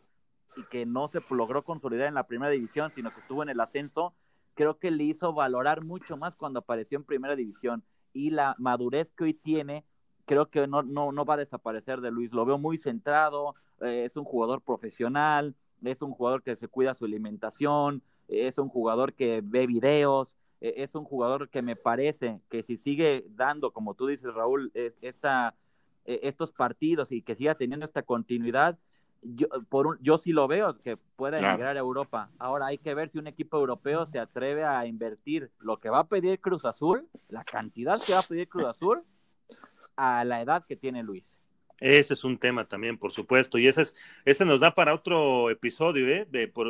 [0.58, 3.60] y que no se logró consolidar en la primera división, sino que estuvo en el
[3.60, 4.14] ascenso,
[4.56, 7.84] creo que le hizo valorar mucho más cuando apareció en primera división.
[8.14, 9.86] Y la madurez que hoy tiene,
[10.32, 12.32] creo que no, no, no va a desaparecer de Luis.
[12.32, 16.96] Lo veo muy centrado, eh, es un jugador profesional, es un jugador que se cuida
[16.96, 22.40] su alimentación, es un jugador que ve videos, e, es un jugador que me parece
[22.50, 25.54] que si sigue dando, como tú dices, Raúl, esta,
[26.06, 28.80] e, estos partidos y que siga teniendo esta continuidad,
[29.22, 32.30] yo, por un, yo sí lo veo que pueda emigrar a Europa.
[32.40, 36.00] Ahora hay que ver si un equipo europeo se atreve a invertir lo que va
[36.00, 39.04] a pedir Cruz Azul, la cantidad que va a pedir Cruz Azul,
[39.96, 41.38] a la edad que tiene Luis.
[41.80, 45.50] Ese es un tema también, por supuesto, y ese, es, ese nos da para otro
[45.50, 46.28] episodio, ¿eh?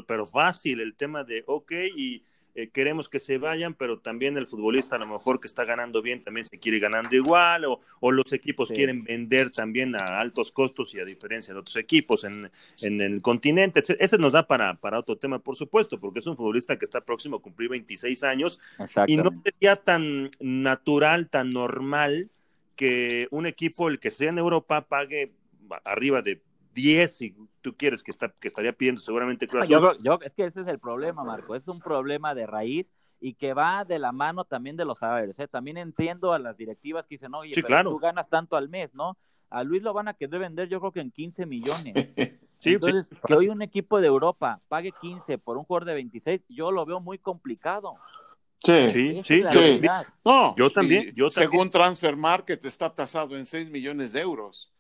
[0.08, 4.46] pero fácil, el tema de, ok, y eh, queremos que se vayan, pero también el
[4.46, 8.12] futbolista a lo mejor que está ganando bien también se quiere ganando igual, o, o
[8.12, 12.52] los equipos quieren vender también a altos costos y a diferencia de otros equipos en,
[12.82, 13.82] en el continente.
[14.00, 17.00] Ese nos da para, para otro tema, por supuesto, porque es un futbolista que está
[17.02, 18.60] próximo a cumplir 26 años
[19.08, 22.30] y no sería tan natural, tan normal
[22.82, 25.36] que un equipo, el que sea en Europa, pague
[25.84, 26.42] arriba de
[26.74, 30.46] 10 si tú quieres que, está, que estaría pidiendo seguramente Cruz yo, yo, es que
[30.46, 34.12] ese es el problema, Marco, es un problema de raíz y que va de la
[34.12, 35.38] mano también de los árabes.
[35.38, 35.48] ¿eh?
[35.48, 39.16] También entiendo a las directivas que dicen, oye, pero tú ganas tanto al mes, ¿no?
[39.52, 41.94] A Luis lo van a querer vender yo creo que en 15 millones.
[42.58, 46.42] sí, Entonces, que hoy un equipo de Europa pague 15 por un jugador de 26,
[46.50, 47.94] yo lo veo muy complicado.
[48.64, 49.42] Sí, sí, sí.
[50.24, 54.72] No, yo también, yo Según Transfer Market está tasado en 6 millones de euros.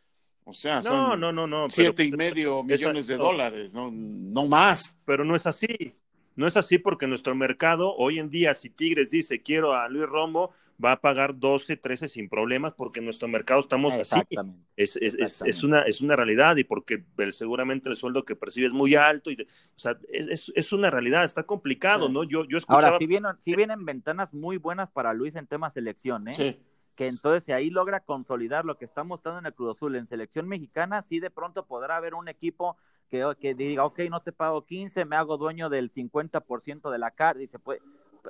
[0.44, 5.00] O sea, son no, no, no, siete y medio millones de dólares, no, no más.
[5.06, 5.96] Pero no es así.
[6.36, 10.08] No es así porque nuestro mercado, hoy en día, si Tigres dice quiero a Luis
[10.08, 10.52] Romo,
[10.84, 14.20] va a pagar 12, 13 sin problemas porque en nuestro mercado estamos así.
[14.76, 18.74] Es, es, es, una, es una realidad y porque seguramente el sueldo que percibe es
[18.74, 19.30] muy alto.
[19.30, 19.46] Y, o
[19.80, 22.24] sea, es, una realidad, está complicado, ¿no?
[22.24, 22.88] Yo, yo escuchaba...
[22.88, 26.34] Ahora, si vienen, si vienen ventanas muy buenas para Luis en temas selección, ¿eh?
[26.34, 26.60] Sí
[27.02, 30.06] que entonces si ahí logra consolidar lo que está mostrando en el Cruz Azul en
[30.06, 32.78] selección mexicana, sí de pronto podrá haber un equipo
[33.10, 37.10] que, que diga, ok, no te pago 15, me hago dueño del 50% de la
[37.10, 37.82] carta y se puede,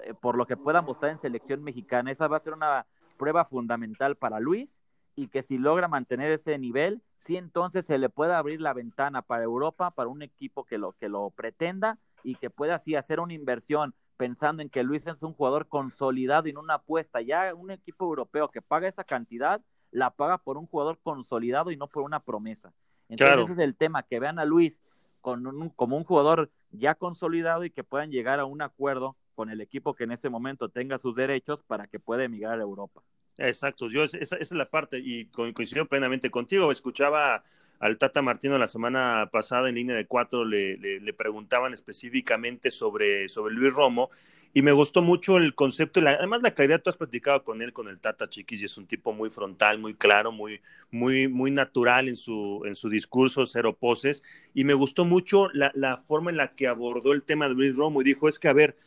[0.06, 2.14] eh, por lo que pueda mostrar en selección mexicana.
[2.14, 2.86] Esa va a ser una
[3.18, 4.72] prueba fundamental para Luis
[5.18, 9.22] y que si logra mantener ese nivel, sí entonces se le puede abrir la ventana
[9.22, 13.20] para Europa, para un equipo que lo, que lo pretenda y que pueda así hacer
[13.20, 17.22] una inversión pensando en que Luis es un jugador consolidado y en una apuesta.
[17.22, 21.76] Ya un equipo europeo que paga esa cantidad, la paga por un jugador consolidado y
[21.76, 22.72] no por una promesa.
[23.10, 24.80] Entonces ese es el tema, que vean a Luis
[25.22, 29.50] con un, como un jugador ya consolidado y que puedan llegar a un acuerdo con
[29.50, 33.02] el equipo que en ese momento tenga sus derechos para que pueda emigrar a Europa.
[33.40, 36.72] Exacto, yo esa, es la parte y coincido plenamente contigo.
[36.72, 37.44] Escuchaba
[37.82, 43.28] al Tata Martino la semana pasada en línea de cuatro, le, le, preguntaban específicamente sobre,
[43.28, 44.12] sobre Luis Romo
[44.54, 47.88] y me gustó mucho el concepto, además la calidad, tú has platicado con él, con
[47.88, 52.08] el Tata Chiquis y es un tipo muy frontal, muy claro, muy, muy, muy natural
[52.08, 54.22] en su, en su discurso, cero poses
[54.54, 57.76] y me gustó mucho la, la forma en la que abordó el tema de Luis
[57.76, 58.78] Romo y dijo, es que a ver,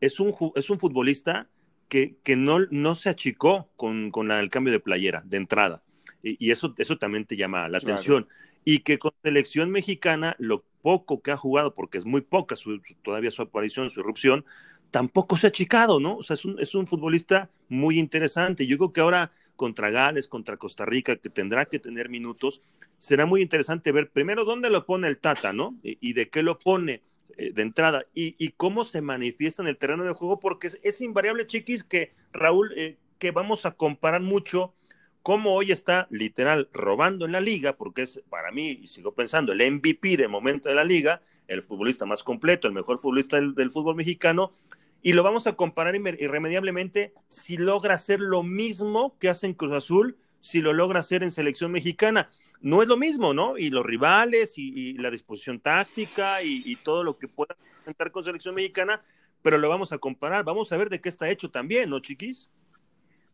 [0.00, 1.48] es un, es un futbolista
[1.88, 5.83] que, que no, no se achicó con, con el cambio de playera de entrada.
[6.24, 8.26] Y, eso, eso también te llama la atención.
[8.64, 12.56] Y que con selección mexicana, lo poco que ha jugado, porque es muy poca
[13.02, 14.44] todavía su aparición, su irrupción,
[14.90, 16.16] tampoco se ha achicado, ¿no?
[16.16, 18.66] O sea, es un, es un futbolista muy interesante.
[18.66, 22.60] Yo creo que ahora contra Gales, contra Costa Rica, que tendrá que tener minutos,
[22.98, 25.76] será muy interesante ver primero dónde lo pone el Tata, ¿no?
[25.82, 27.02] y de qué lo pone
[27.36, 31.46] eh, de entrada y, cómo se manifiesta en el terreno de juego, porque es, invariable,
[31.46, 34.72] chiquis, que Raúl, eh, que vamos a comparar mucho
[35.24, 39.54] cómo hoy está literal robando en la liga, porque es para mí, y sigo pensando,
[39.54, 43.70] el MVP de momento de la liga, el futbolista más completo, el mejor futbolista del,
[43.70, 44.52] fútbol mexicano,
[45.00, 49.72] y lo vamos a comparar irremediablemente si logra hacer lo mismo que hace en Cruz
[49.72, 52.28] Azul, si lo logra hacer en selección mexicana.
[52.60, 53.56] No es lo mismo, ¿no?
[53.56, 58.54] Y los rivales y, la disposición táctica y, todo lo que pueda presentar con selección
[58.54, 59.02] mexicana,
[59.40, 60.44] pero lo vamos a comparar.
[60.44, 62.50] Vamos a ver de qué está hecho también, ¿no, chiquis?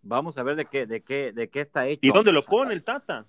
[0.03, 2.01] Vamos a ver de qué, de qué, de qué está hecho.
[2.03, 3.27] ¿Y dónde lo pone el Tata?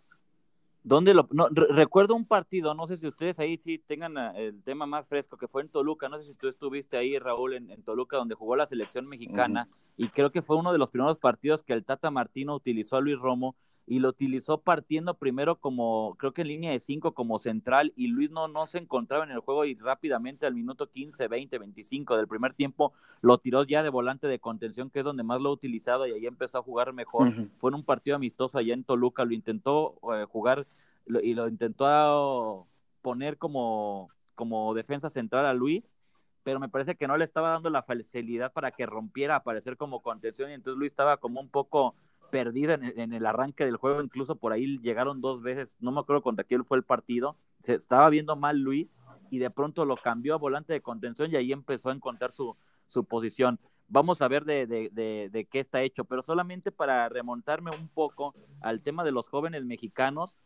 [0.83, 4.63] ¿Dónde lo, no, recuerdo un partido, no sé si ustedes ahí sí tengan ah, el
[4.63, 7.83] tema más fresco, que fue en Toluca, no sé si tú estuviste ahí, Raúl, en,
[7.83, 11.61] Toluca, donde jugó la selección mexicana, y creo que fue uno de los primeros partidos
[11.61, 13.55] que el Tata Martino utilizó a Luis Romo
[13.91, 18.07] y lo utilizó partiendo primero como, creo que en línea de cinco como central y
[18.07, 22.15] Luis no, no se encontraba en el juego y rápidamente al minuto 15, 20, 25
[22.15, 25.49] del primer tiempo lo tiró ya de volante de contención que es donde más lo
[25.49, 27.33] ha utilizado y ahí empezó a jugar mejor.
[27.59, 30.65] Fue en un partido amistoso allá en Toluca, lo intentó eh, jugar
[31.21, 32.65] y lo intentó
[33.01, 35.91] poner como, como defensa central a Luis
[36.43, 40.01] pero me parece que no le estaba dando la facilidad para que rompiera, aparecer como
[40.01, 41.93] contención, y entonces Luis estaba como un poco
[42.31, 46.23] perdida en, el arranque del juego, incluso por ahí llegaron dos veces, no me acuerdo
[46.23, 48.97] contra quién fue el partido, se estaba viendo mal Luis
[49.29, 52.55] y de pronto lo cambió a volante de contención y ahí empezó a encontrar su,
[52.87, 53.59] su posición.
[53.87, 54.89] Vamos a ver de, de,
[55.29, 59.65] de qué está hecho, pero solamente para remontarme un poco al tema de los jóvenes
[59.65, 60.37] mexicanos,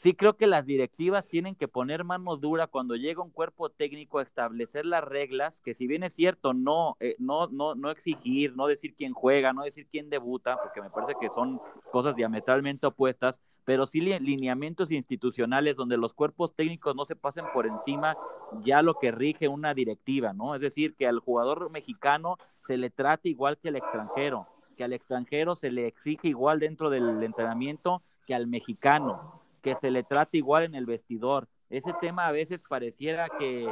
[0.00, 4.18] sí creo que las directivas tienen que poner mano dura cuando llega un cuerpo técnico
[4.18, 8.56] a establecer las reglas, que si bien es cierto, no, eh, no, no, no exigir,
[8.56, 11.60] no decir quién juega, no decir quién debuta, porque me parece que son
[11.92, 17.66] cosas diametralmente opuestas, pero sí lineamientos institucionales donde los cuerpos técnicos no se pasen por
[17.66, 18.14] encima
[18.62, 20.54] ya lo que rige una directiva, ¿no?
[20.54, 24.46] Es decir, que al jugador mexicano se le trate igual que al extranjero,
[24.78, 29.90] que al extranjero se le exige igual dentro del entrenamiento que al mexicano que se
[29.90, 31.48] le trate igual en el vestidor.
[31.68, 33.70] Ese tema a veces pareciera que,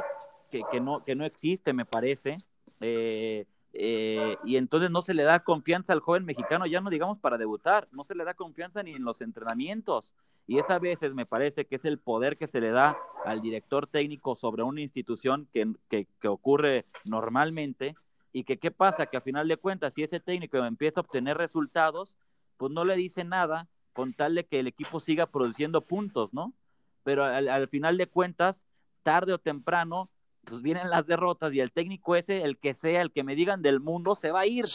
[0.49, 2.37] que, no, que no existe, me parece.
[2.79, 7.19] Eh, eh, y entonces no se le da confianza al joven mexicano, ya no digamos
[7.19, 10.13] para debutar, no se le da confianza ni en los entrenamientos.
[10.47, 13.41] Y esa a veces me parece que es el poder que se le da al
[13.41, 17.95] director técnico sobre una institución que, que, que ocurre normalmente
[18.33, 21.37] y que qué pasa, que a final de cuentas, si ese técnico empieza a obtener
[21.37, 22.15] resultados,
[22.57, 26.53] pues no le dice nada con tal de que el equipo siga produciendo puntos, ¿no?
[27.03, 28.65] Pero al, final de cuentas,
[29.03, 30.09] tarde o temprano,
[30.43, 33.61] pues vienen las derrotas y el técnico ese, el que sea, el que me digan
[33.61, 34.65] del mundo, se va a ir.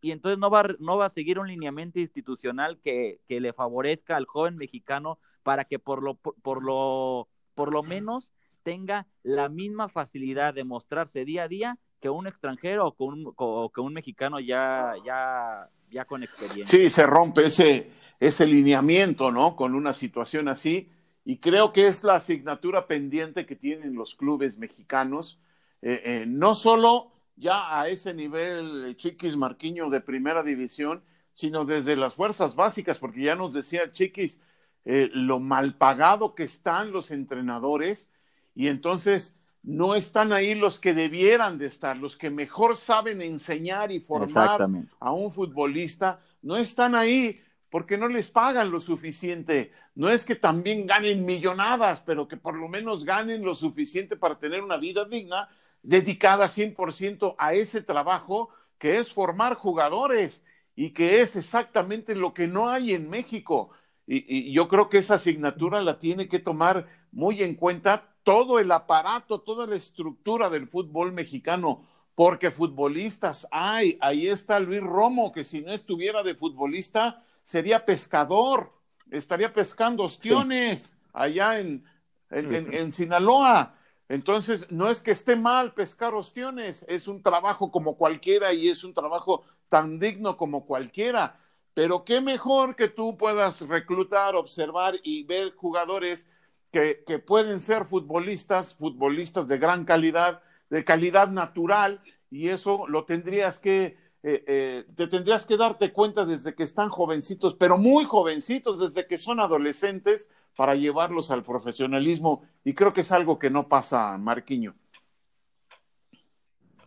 [0.00, 4.16] Y entonces no va, no va a seguir un lineamiento institucional que, que le favorezca
[4.16, 9.88] al joven mexicano para que por lo, por, lo, por lo menos tenga la misma
[9.88, 14.40] facilidad de mostrarse día a día que un extranjero o, con o que un mexicano
[14.40, 16.66] ya, ya, ya con experiencia.
[16.66, 19.54] Sí, se rompe ese, ese lineamiento, ¿no?
[19.54, 20.88] Con una situación así.
[21.24, 25.38] Y creo que es la asignatura pendiente que tienen los clubes mexicanos,
[25.82, 31.02] eh, eh, no solo ya a ese nivel eh, Chiquis Marquiño de primera división,
[31.34, 34.40] sino desde las fuerzas básicas, porque ya nos decía Chiquis
[34.84, 38.10] lo mal pagado que están los entrenadores
[38.52, 43.92] y entonces no están ahí los que debieran de estar, los que mejor saben enseñar
[43.92, 49.72] y formar a un futbolista, no están ahí porque no les pagan lo suficiente.
[49.94, 54.38] No es que también ganen millonadas, pero que por lo menos ganen lo suficiente para
[54.38, 55.48] tener una vida digna,
[55.82, 60.44] dedicada 100% a ese trabajo que es formar jugadores
[60.74, 63.70] y que es exactamente lo que no hay en México.
[64.06, 68.70] Y, yo creo que esa asignatura la tiene que tomar muy en cuenta todo el
[68.70, 73.98] aparato, toda la estructura del fútbol mexicano, porque futbolistas hay.
[74.00, 78.72] Ahí está Luis Romo, que si no estuviera de futbolista, sería pescador,
[79.10, 81.84] estaría pescando ostiones allá en,
[82.30, 83.76] en, Sinaloa.
[84.08, 88.84] Entonces, no es que esté mal pescar ostiones, es un trabajo como cualquiera y es
[88.84, 91.38] un trabajo tan digno como cualquiera.
[91.74, 96.28] Pero qué mejor que tú puedas reclutar, observar y ver jugadores
[96.72, 103.60] que, pueden ser futbolistas, futbolistas de gran calidad, de calidad natural, y eso lo tendrías
[103.60, 108.80] que eh, eh, te tendrías que darte cuenta desde que están jovencitos, pero muy jovencitos,
[108.80, 112.46] desde que son adolescentes, para llevarlos al profesionalismo.
[112.64, 114.74] Y creo que es algo que no pasa, Marquiño.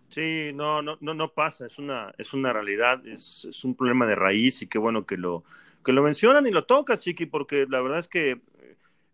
[0.10, 4.06] Sí, no, no, no, no pasa, es una, es una realidad, es, es, un problema
[4.06, 5.44] de raíz y qué bueno que lo,
[5.84, 8.40] que lo mencionan y lo tocas, Chiqui, porque la verdad es que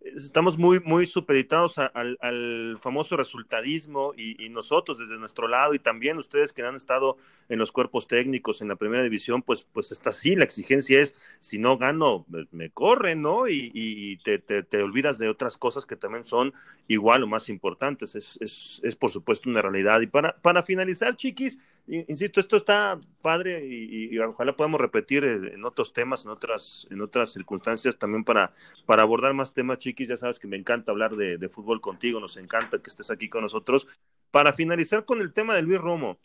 [0.03, 6.51] estamos muy, muy supeditados al, famoso resultadismo y, nosotros desde nuestro lado y también ustedes
[6.51, 10.35] que han estado en los cuerpos técnicos en la primera división, pues, pues está así,
[10.35, 13.47] la exigencia es, si no gano, me, corren, ¿no?
[13.47, 16.53] Y, te, te, olvidas de otras cosas que también son
[16.87, 20.01] igual o más importantes, es, es, es por supuesto una realidad.
[20.01, 25.93] Y para, para finalizar, chiquis, insisto, esto está padre y, ojalá podamos repetir en otros
[25.93, 28.53] temas, en otras, en otras circunstancias también para,
[28.85, 30.09] para abordar más temas, chiquis.
[30.09, 33.41] Ya sabes que me encanta hablar de, fútbol contigo, nos encanta que estés aquí con
[33.41, 33.87] nosotros.
[34.31, 36.17] Para finalizar con el tema de Luis Romo,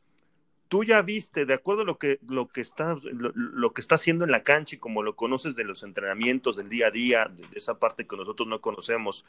[0.69, 4.25] tú ya viste, de acuerdo a lo que, lo que, está, lo, que está haciendo
[4.25, 7.47] en la cancha y como lo conoces de los entrenamientos, del día a día, de
[7.57, 9.25] esa parte que nosotros no conocemos,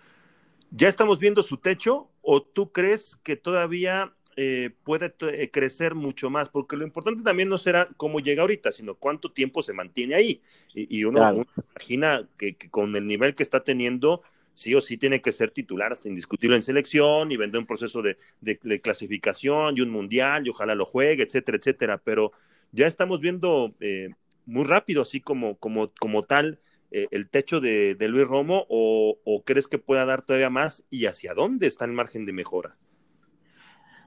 [0.72, 6.30] ¿ya estamos viendo su techo o tú crees que todavía eh, puede eh, crecer mucho
[6.30, 10.14] más, porque lo importante también no será cómo llega ahorita, sino cuánto tiempo se mantiene
[10.14, 10.44] ahí.
[10.76, 14.22] Y, uno, imagina que, con el nivel que está teniendo,
[14.54, 18.04] sí o sí tiene que ser titular hasta indiscutible en selección y vender un proceso
[18.04, 21.98] de, clasificación y un mundial y ojalá lo juegue, etcétera, etcétera.
[21.98, 22.32] Pero
[22.72, 24.10] ya estamos viendo eh,
[24.46, 26.60] muy rápido, así como, como, como tal,
[26.92, 31.34] el techo de, Luis Romo, o, o crees que pueda dar todavía más y hacia
[31.34, 32.78] dónde está el margen de mejora?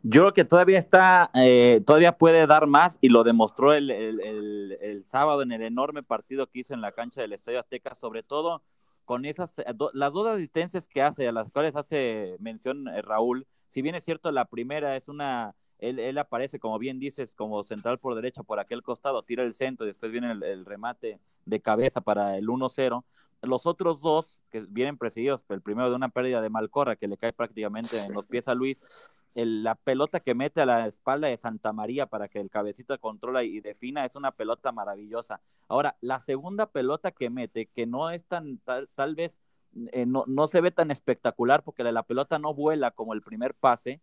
[0.02, 5.04] Yo creo que todavía está, eh, todavía puede dar más y lo demostró el, el,
[5.04, 8.62] sábado en el enorme partido que hizo en la cancha del Estadio Azteca, sobre todo
[9.04, 13.46] con esas, eh, las dos asistencias que hace, a las cuales hace mención eh, Raúl,
[13.68, 17.64] si bien es cierto, la primera es una, él, él, aparece, como bien dices, como
[17.64, 21.60] central por derecha por aquel costado, tira el centro y después viene el, remate de
[21.60, 23.04] cabeza para el 1-0.
[23.42, 27.16] Los otros dos, que vienen presididos, el primero de una pérdida de Malcorra, que le
[27.16, 28.82] cae prácticamente en los pies a Luis,
[29.34, 33.44] la pelota que mete a la espalda de Santa María para que el cabecito controla
[33.44, 35.40] y defina es una pelota maravillosa.
[35.68, 39.38] Ahora, la segunda pelota que mete, que no es tan, tal, vez,
[39.92, 43.54] eh, no, no, se ve tan espectacular porque la, pelota no vuela como el primer
[43.54, 44.00] pase.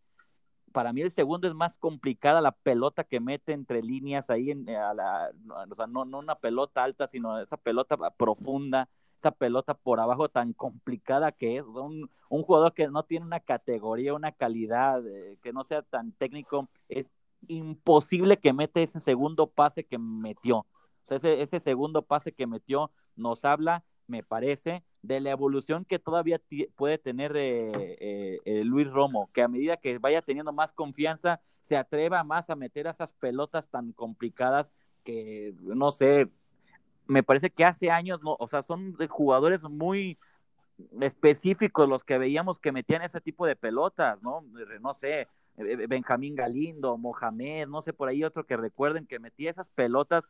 [0.72, 4.70] Para mí el segundo es más complicada la pelota que mete entre líneas ahí, en,
[4.70, 5.32] a la,
[5.70, 10.30] o sea, no, no una pelota alta, sino esa pelota profunda esta pelota por abajo
[10.30, 11.64] tan complicada que es.
[11.64, 16.70] Un, jugador que no tiene una categoría, una calidad, eh, que no sea tan técnico,
[16.88, 17.08] es
[17.48, 20.60] imposible que mete ese segundo pase que metió.
[20.60, 20.66] O
[21.04, 26.00] sea, ese, ese segundo pase que metió nos habla, me parece, de la evolución que
[26.00, 26.40] todavía
[26.76, 31.76] puede tener eh, eh, Luis Romo, que a medida que vaya teniendo más confianza, se
[31.76, 34.72] atreva más a meter esas pelotas tan complicadas
[35.04, 36.30] que, no sé,
[37.08, 40.18] me parece que hace años, no, o sea, son jugadores muy
[41.02, 44.46] específicos los que veíamos que metían ese tipo de pelotas, ¿no?
[44.82, 45.28] No sé, eh,
[45.58, 50.26] eh, Benjamín Galindo, Mohamed, no sé, por ahí otro que recuerden que metía esas pelotas,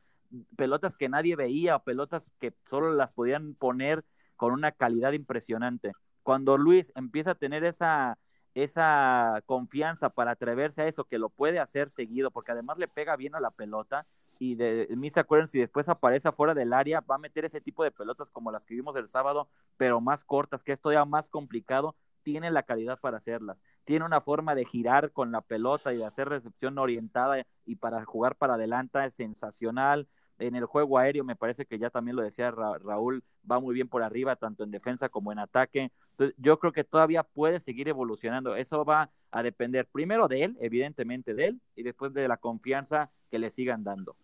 [0.55, 4.05] pelotas que nadie veía, pelotas que solo las podían poner
[4.35, 5.91] con una calidad impresionante.
[6.23, 8.17] Cuando Luis empieza a tener esa,
[8.53, 13.15] esa confianza para atreverse a eso, que lo puede hacer seguido, porque además le pega
[13.15, 14.05] bien a la pelota,
[14.39, 17.61] y de mí se acuerdan si después aparece afuera del área, va a meter ese
[17.61, 21.05] tipo de pelotas como las que vimos el sábado, pero más cortas, que es todavía
[21.05, 23.57] más complicado, tiene la calidad para hacerlas.
[23.85, 28.03] Tiene una forma de girar con la pelota y de hacer recepción orientada y para
[28.03, 30.07] jugar para adelante es sensacional.
[30.39, 33.87] En el juego aéreo me parece que ya también lo decía Raúl, va muy bien
[33.87, 35.91] por arriba, tanto en defensa como en ataque.
[36.11, 38.55] Entonces, yo creo que todavía puede seguir evolucionando.
[38.55, 43.09] Eso va a depender primero de él, evidentemente de él, y después de la confianza
[43.31, 44.15] que le sigan dando.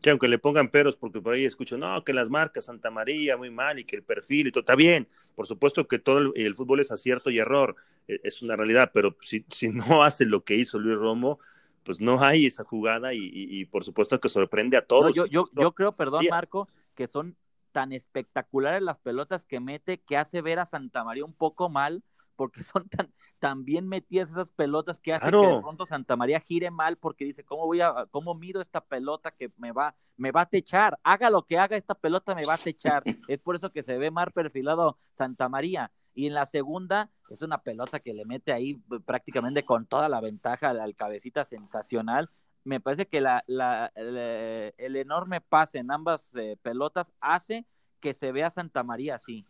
[0.00, 3.36] Que aunque le pongan peros, porque por ahí escucho, no, que las marcas Santa María,
[3.36, 5.08] muy mal, y que el perfil y todo, está bien.
[5.34, 7.74] Por supuesto que todo el, fútbol es acierto y error,
[8.06, 11.38] e, es una realidad, pero si, si no hace lo que hizo Luis Romo,
[11.82, 15.14] pues no hay esa jugada y, por supuesto que sorprende a todos.
[15.14, 17.36] yo, yo, yo creo, perdón, Marco, que son
[17.70, 22.02] tan espectaculares las pelotas que mete que hace ver a Santa María un poco mal
[22.36, 26.40] porque son tan, tan bien metidas esas pelotas que hace que de pronto Santa María
[26.40, 30.30] gire mal porque dice, ¿cómo voy a, cómo mido esta pelota que me va, me
[30.30, 30.98] va a techar?
[31.02, 33.02] Haga lo que haga, esta pelota me va a techar.
[33.28, 35.90] es por eso que se ve mal perfilado Santa María.
[36.14, 40.20] Y en la segunda es una pelota que le mete ahí prácticamente con toda la
[40.20, 42.30] ventaja al cabecita sensacional.
[42.64, 47.66] Me parece que la, la, el, enorme pase en ambas eh, pelotas hace
[48.00, 49.44] que se vea Santa María así.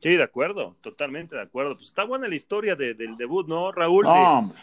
[0.00, 1.74] Sí, de acuerdo, totalmente de acuerdo.
[1.74, 4.06] Pues está buena la historia del debut, ¿no, Raúl?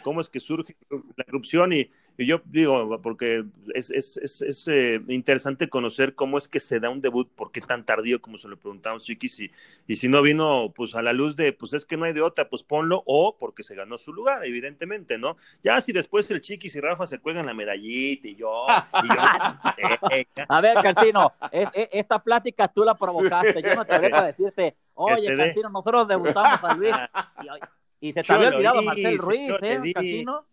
[0.02, 0.76] cómo es que surge
[1.16, 3.44] la erupción y, Y yo digo, porque
[3.74, 7.52] es, es, es, es eh, interesante conocer cómo es que se da un debut, por
[7.52, 9.50] qué tan tardío, como se lo preguntamos, Chiquis, y,
[9.86, 12.20] y si no vino pues a la luz de, pues es que no hay de
[12.20, 15.36] otra, pues ponlo, o porque se ganó su lugar, evidentemente, ¿no?
[15.62, 18.66] Ya si después el Chiquis y Rafa se cuelgan la medallita y yo...
[19.02, 19.14] Y yo
[20.48, 25.28] a ver, Cancino, esta plática tú la provocaste, yo no te voy a decirte, oye,
[25.28, 26.94] este nosotros debutamos a Luis,
[28.00, 30.44] y, y se te había olvidado Marcel Ruiz, ¿eh, Cancino?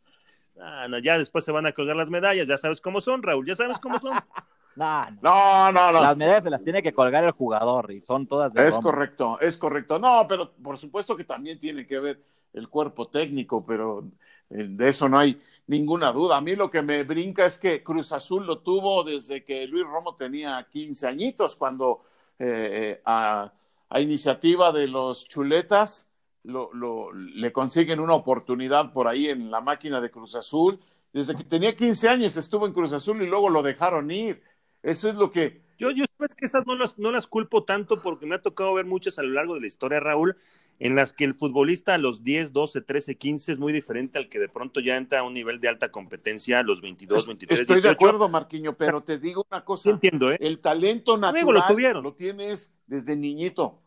[0.61, 3.45] Ah, no, ya después se van a colgar las medallas, ya sabes cómo son, Raúl,
[3.45, 4.13] ya sabes cómo son.
[4.75, 8.53] no, no, no, Las medallas se las tiene que colgar el jugador y son todas
[8.53, 9.99] de Es correcto, es correcto.
[9.99, 12.21] No, pero por supuesto que también tiene que ver
[12.53, 14.03] el cuerpo técnico, pero
[14.49, 16.37] eh, de eso no hay ninguna duda.
[16.37, 19.85] A mí lo que me brinca es que Cruz Azul lo tuvo desde que Luis
[19.85, 22.03] Romo tenía 15 añitos, cuando
[22.37, 23.51] eh, eh, a,
[23.89, 26.08] a iniciativa de los chuletas
[26.43, 30.79] lo, lo, le consiguen una oportunidad por ahí en la máquina de Cruz Azul.
[31.13, 34.41] Desde que tenía 15 años estuvo en Cruz Azul y luego lo dejaron ir.
[34.83, 35.61] Eso es lo que...
[35.77, 38.73] Yo, yo sabes que esas no las, no las culpo tanto porque me ha tocado
[38.73, 40.35] ver muchas a lo largo de la historia, Raúl,
[40.77, 44.27] en las que el futbolista a los 10, 12, 13, 15 es muy diferente al
[44.27, 47.61] que de pronto ya entra a un nivel de alta competencia a los 22, 23,
[47.61, 49.89] Estoy de acuerdo, Marquiño, pero te digo una cosa.
[49.89, 50.37] entiendo, ¿eh?
[50.41, 53.79] El talento natural lo, lo tienes desde niñito.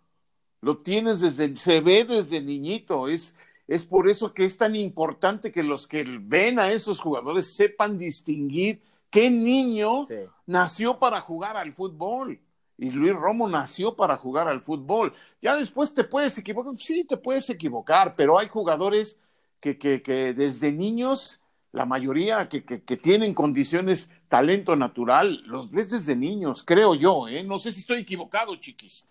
[0.62, 3.08] Lo tienes desde, se ve desde niñito.
[3.08, 3.34] Es,
[3.66, 7.98] es por eso que es tan importante que los que ven a esos jugadores sepan
[7.98, 10.06] distinguir qué niño
[10.46, 12.40] nació para jugar al fútbol.
[12.78, 15.12] Y Luis Romo nació para jugar al fútbol.
[15.40, 19.20] Ya después te puedes equivocar, sí, te puedes equivocar, pero hay jugadores
[19.60, 21.42] que, que, que desde niños,
[21.72, 27.42] la mayoría que, que, tienen condiciones, talento natural, los ves desde niños, creo yo, ¿eh?
[27.42, 29.06] No sé si estoy equivocado, chiquis.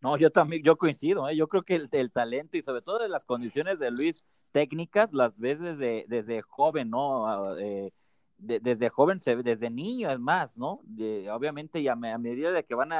[0.00, 1.36] No, yo también, yo coincido, ¿eh?
[1.36, 5.38] yo creo que el, talento y sobre todo de las condiciones de Luis técnicas las
[5.38, 7.26] ves desde, desde joven, ¿no?
[7.26, 7.92] Ah, eh,
[8.38, 10.80] desde joven, desde niño es más, ¿no?
[11.30, 12.90] obviamente y a, medida de que van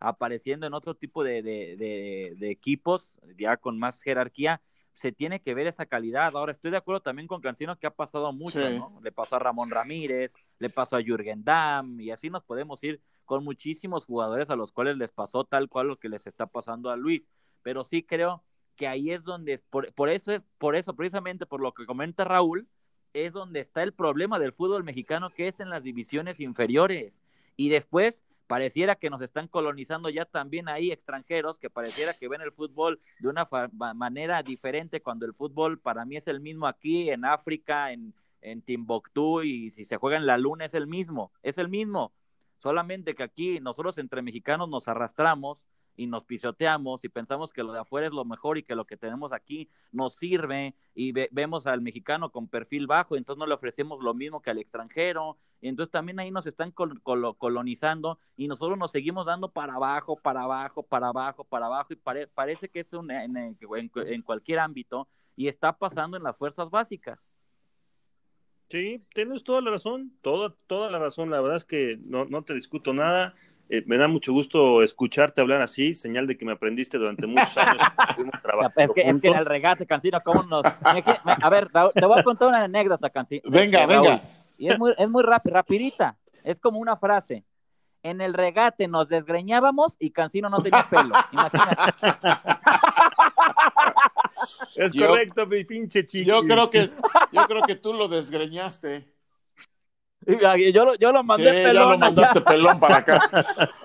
[0.00, 3.06] apareciendo en otro tipo de, de, equipos,
[3.38, 4.60] ya con más jerarquía,
[4.94, 6.34] se tiene que ver esa calidad.
[6.34, 9.00] Ahora estoy de acuerdo también con Cancino que ha pasado mucho, ¿no?
[9.04, 13.00] Le pasó a Ramón Ramírez, le pasó a Jürgen Damm, y así nos podemos ir
[13.24, 16.90] con muchísimos jugadores a los cuales les pasó tal cual lo que les está pasando
[16.90, 17.22] a Luis.
[17.62, 18.42] Pero sí creo
[18.76, 22.68] que ahí es donde, por, por eso, por eso, precisamente por lo que comenta Raúl,
[23.12, 27.22] es donde está el problema del fútbol mexicano, que es en las divisiones inferiores.
[27.56, 32.40] Y después pareciera que nos están colonizando ya también ahí extranjeros, que pareciera que ven
[32.40, 33.48] el fútbol de una
[33.94, 38.62] manera diferente, cuando el fútbol para mí es el mismo aquí, en África, en, en
[38.62, 42.12] Timbuktu, y si se juega en la luna es el mismo, es el mismo.
[42.62, 47.72] Solamente que aquí nosotros entre mexicanos nos arrastramos y nos pisoteamos y pensamos que lo
[47.72, 51.66] de afuera es lo mejor y que lo que tenemos aquí nos sirve y vemos
[51.66, 55.90] al mexicano con perfil bajo, entonces no le ofrecemos lo mismo que al extranjero, entonces
[55.90, 61.08] también ahí nos están colonizando y nosotros nos seguimos dando para abajo, para abajo, para
[61.08, 66.22] abajo, para abajo y parece que es un, en cualquier ámbito y está pasando en
[66.22, 67.18] las fuerzas básicas.
[68.72, 71.28] Sí, tienes toda la razón, toda, toda la razón.
[71.28, 73.34] La verdad es que no, no te discuto nada.
[73.68, 77.54] Eh, me da mucho gusto escucharte hablar así, señal de que me aprendiste durante muchos
[77.58, 77.82] años.
[78.76, 80.62] es, que, es que en el regate, Cancino, ¿cómo nos...?
[80.64, 83.42] a ver, te voy a contar una anécdota, Cancino.
[83.44, 84.22] Venga, venga.
[84.56, 86.16] Y es muy, es muy rápida, rapidita.
[86.42, 87.44] Es como una frase.
[88.02, 91.12] En el regate nos desgreñábamos y Cancino no tenía pelo.
[91.30, 91.92] Imagínate.
[94.76, 96.28] Es correcto, mi pinche chico.
[96.28, 96.90] Yo creo que,
[97.32, 99.11] yo creo que tú lo desgreñaste.
[100.26, 101.74] Yo lo, yo lo mandé sí, pelón.
[101.74, 103.30] Ya lo mandaste pelón para acá.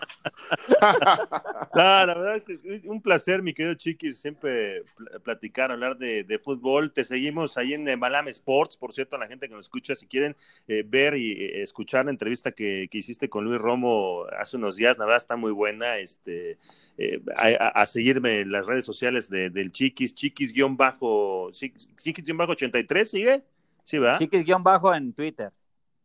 [1.73, 4.83] la verdad es que un placer, mi querido Chiquis, siempre
[5.23, 6.91] platicar, hablar de, fútbol.
[6.91, 10.07] Te seguimos ahí en Malam Sports, por cierto, a la gente que nos escucha, si
[10.07, 10.35] quieren
[10.67, 14.97] eh, ver y eh, escuchar la entrevista que, hiciste con Luis Romo hace unos días,
[14.97, 15.97] la verdad está muy buena.
[15.97, 16.57] Este,
[16.97, 23.43] eh, a, seguirme en las redes sociales del Chiquis, Chiquis-bajo, Chiquis-83, ¿sigue?
[23.83, 24.19] Sí, ¿verdad?
[24.19, 25.51] Chiquis-bajo en Twitter.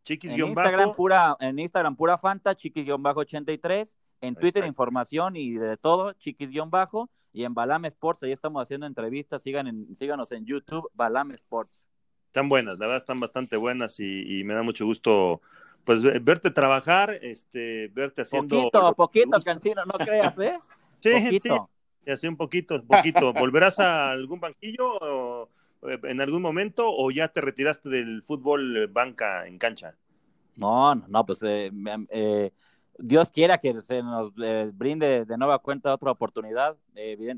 [0.03, 6.13] Chiquis en Instagram pura, en Instagram pura Fanta, chiquis-83, en Twitter información y de todo,
[6.13, 11.31] chiquis-bajo, y en Balam Sports, ahí estamos haciendo entrevistas, sigan en, síganos en YouTube, Balam
[11.31, 11.87] Sports.
[12.27, 15.41] Están buenas, la verdad están bastante buenas y, me da mucho gusto
[15.85, 18.69] pues verte trabajar, este, verte haciendo...
[18.71, 20.59] Poquito, poquito, Cancino, no creas, ¿eh?
[20.99, 21.69] Sí, poquito.
[22.05, 23.33] sí, así un poquito, poquito.
[23.33, 25.49] ¿Volverás a algún banquillo o
[25.85, 29.95] en algún momento o ya te retiraste del fútbol eh, banca en cancha?
[30.55, 32.51] No, no, pues eh,
[32.97, 36.77] Dios quiera que se nos brinde de nueva cuenta otra oportunidad.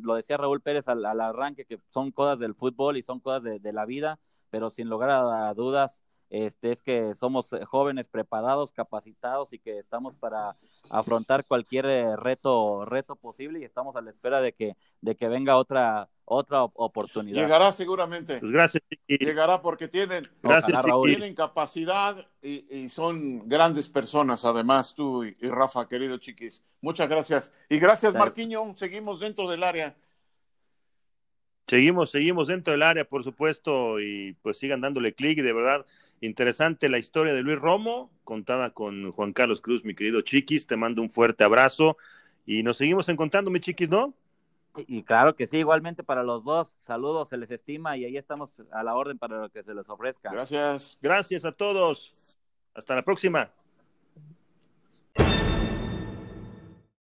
[0.01, 3.73] lo decía Raúl Pérez al, arranque, que son cosas del fútbol y son cosas de,
[3.73, 4.19] la vida,
[4.49, 10.15] pero sin lugar a, dudas, este, es que somos jóvenes preparados, capacitados y que estamos
[10.15, 10.55] para
[10.89, 15.28] afrontar cualquier eh, reto, reto posible y estamos a la espera de que, de que
[15.28, 17.41] venga otra, otra oportunidad.
[17.41, 18.39] Llegará seguramente.
[18.39, 25.36] Pues gracias, Llegará porque tienen, gracias, tienen capacidad y, son grandes personas, además tú y,
[25.41, 26.65] Rafa, querido chiquis.
[26.82, 27.53] Muchas gracias.
[27.69, 28.76] Y gracias, Marquiño.
[28.76, 29.95] Seguimos dentro del área.
[31.68, 35.41] Seguimos, seguimos dentro del área, por supuesto, y pues sigan dándole clic.
[35.41, 35.86] De verdad,
[36.22, 40.68] interesante la historia de Luis Romo, contada con Juan Carlos Cruz, mi querido Chiquis.
[40.68, 41.97] Te mando un fuerte abrazo
[42.45, 44.13] y nos seguimos encontrando, mi Chiquis, ¿no?
[44.88, 46.76] Y claro que sí, igualmente para los dos.
[46.80, 49.89] Saludos, se les estima y ahí estamos a la orden para lo que se les
[49.89, 50.32] ofrezca.
[50.32, 50.97] Gracias.
[51.01, 52.38] Gracias a todos.
[52.74, 53.49] Hasta la próxima.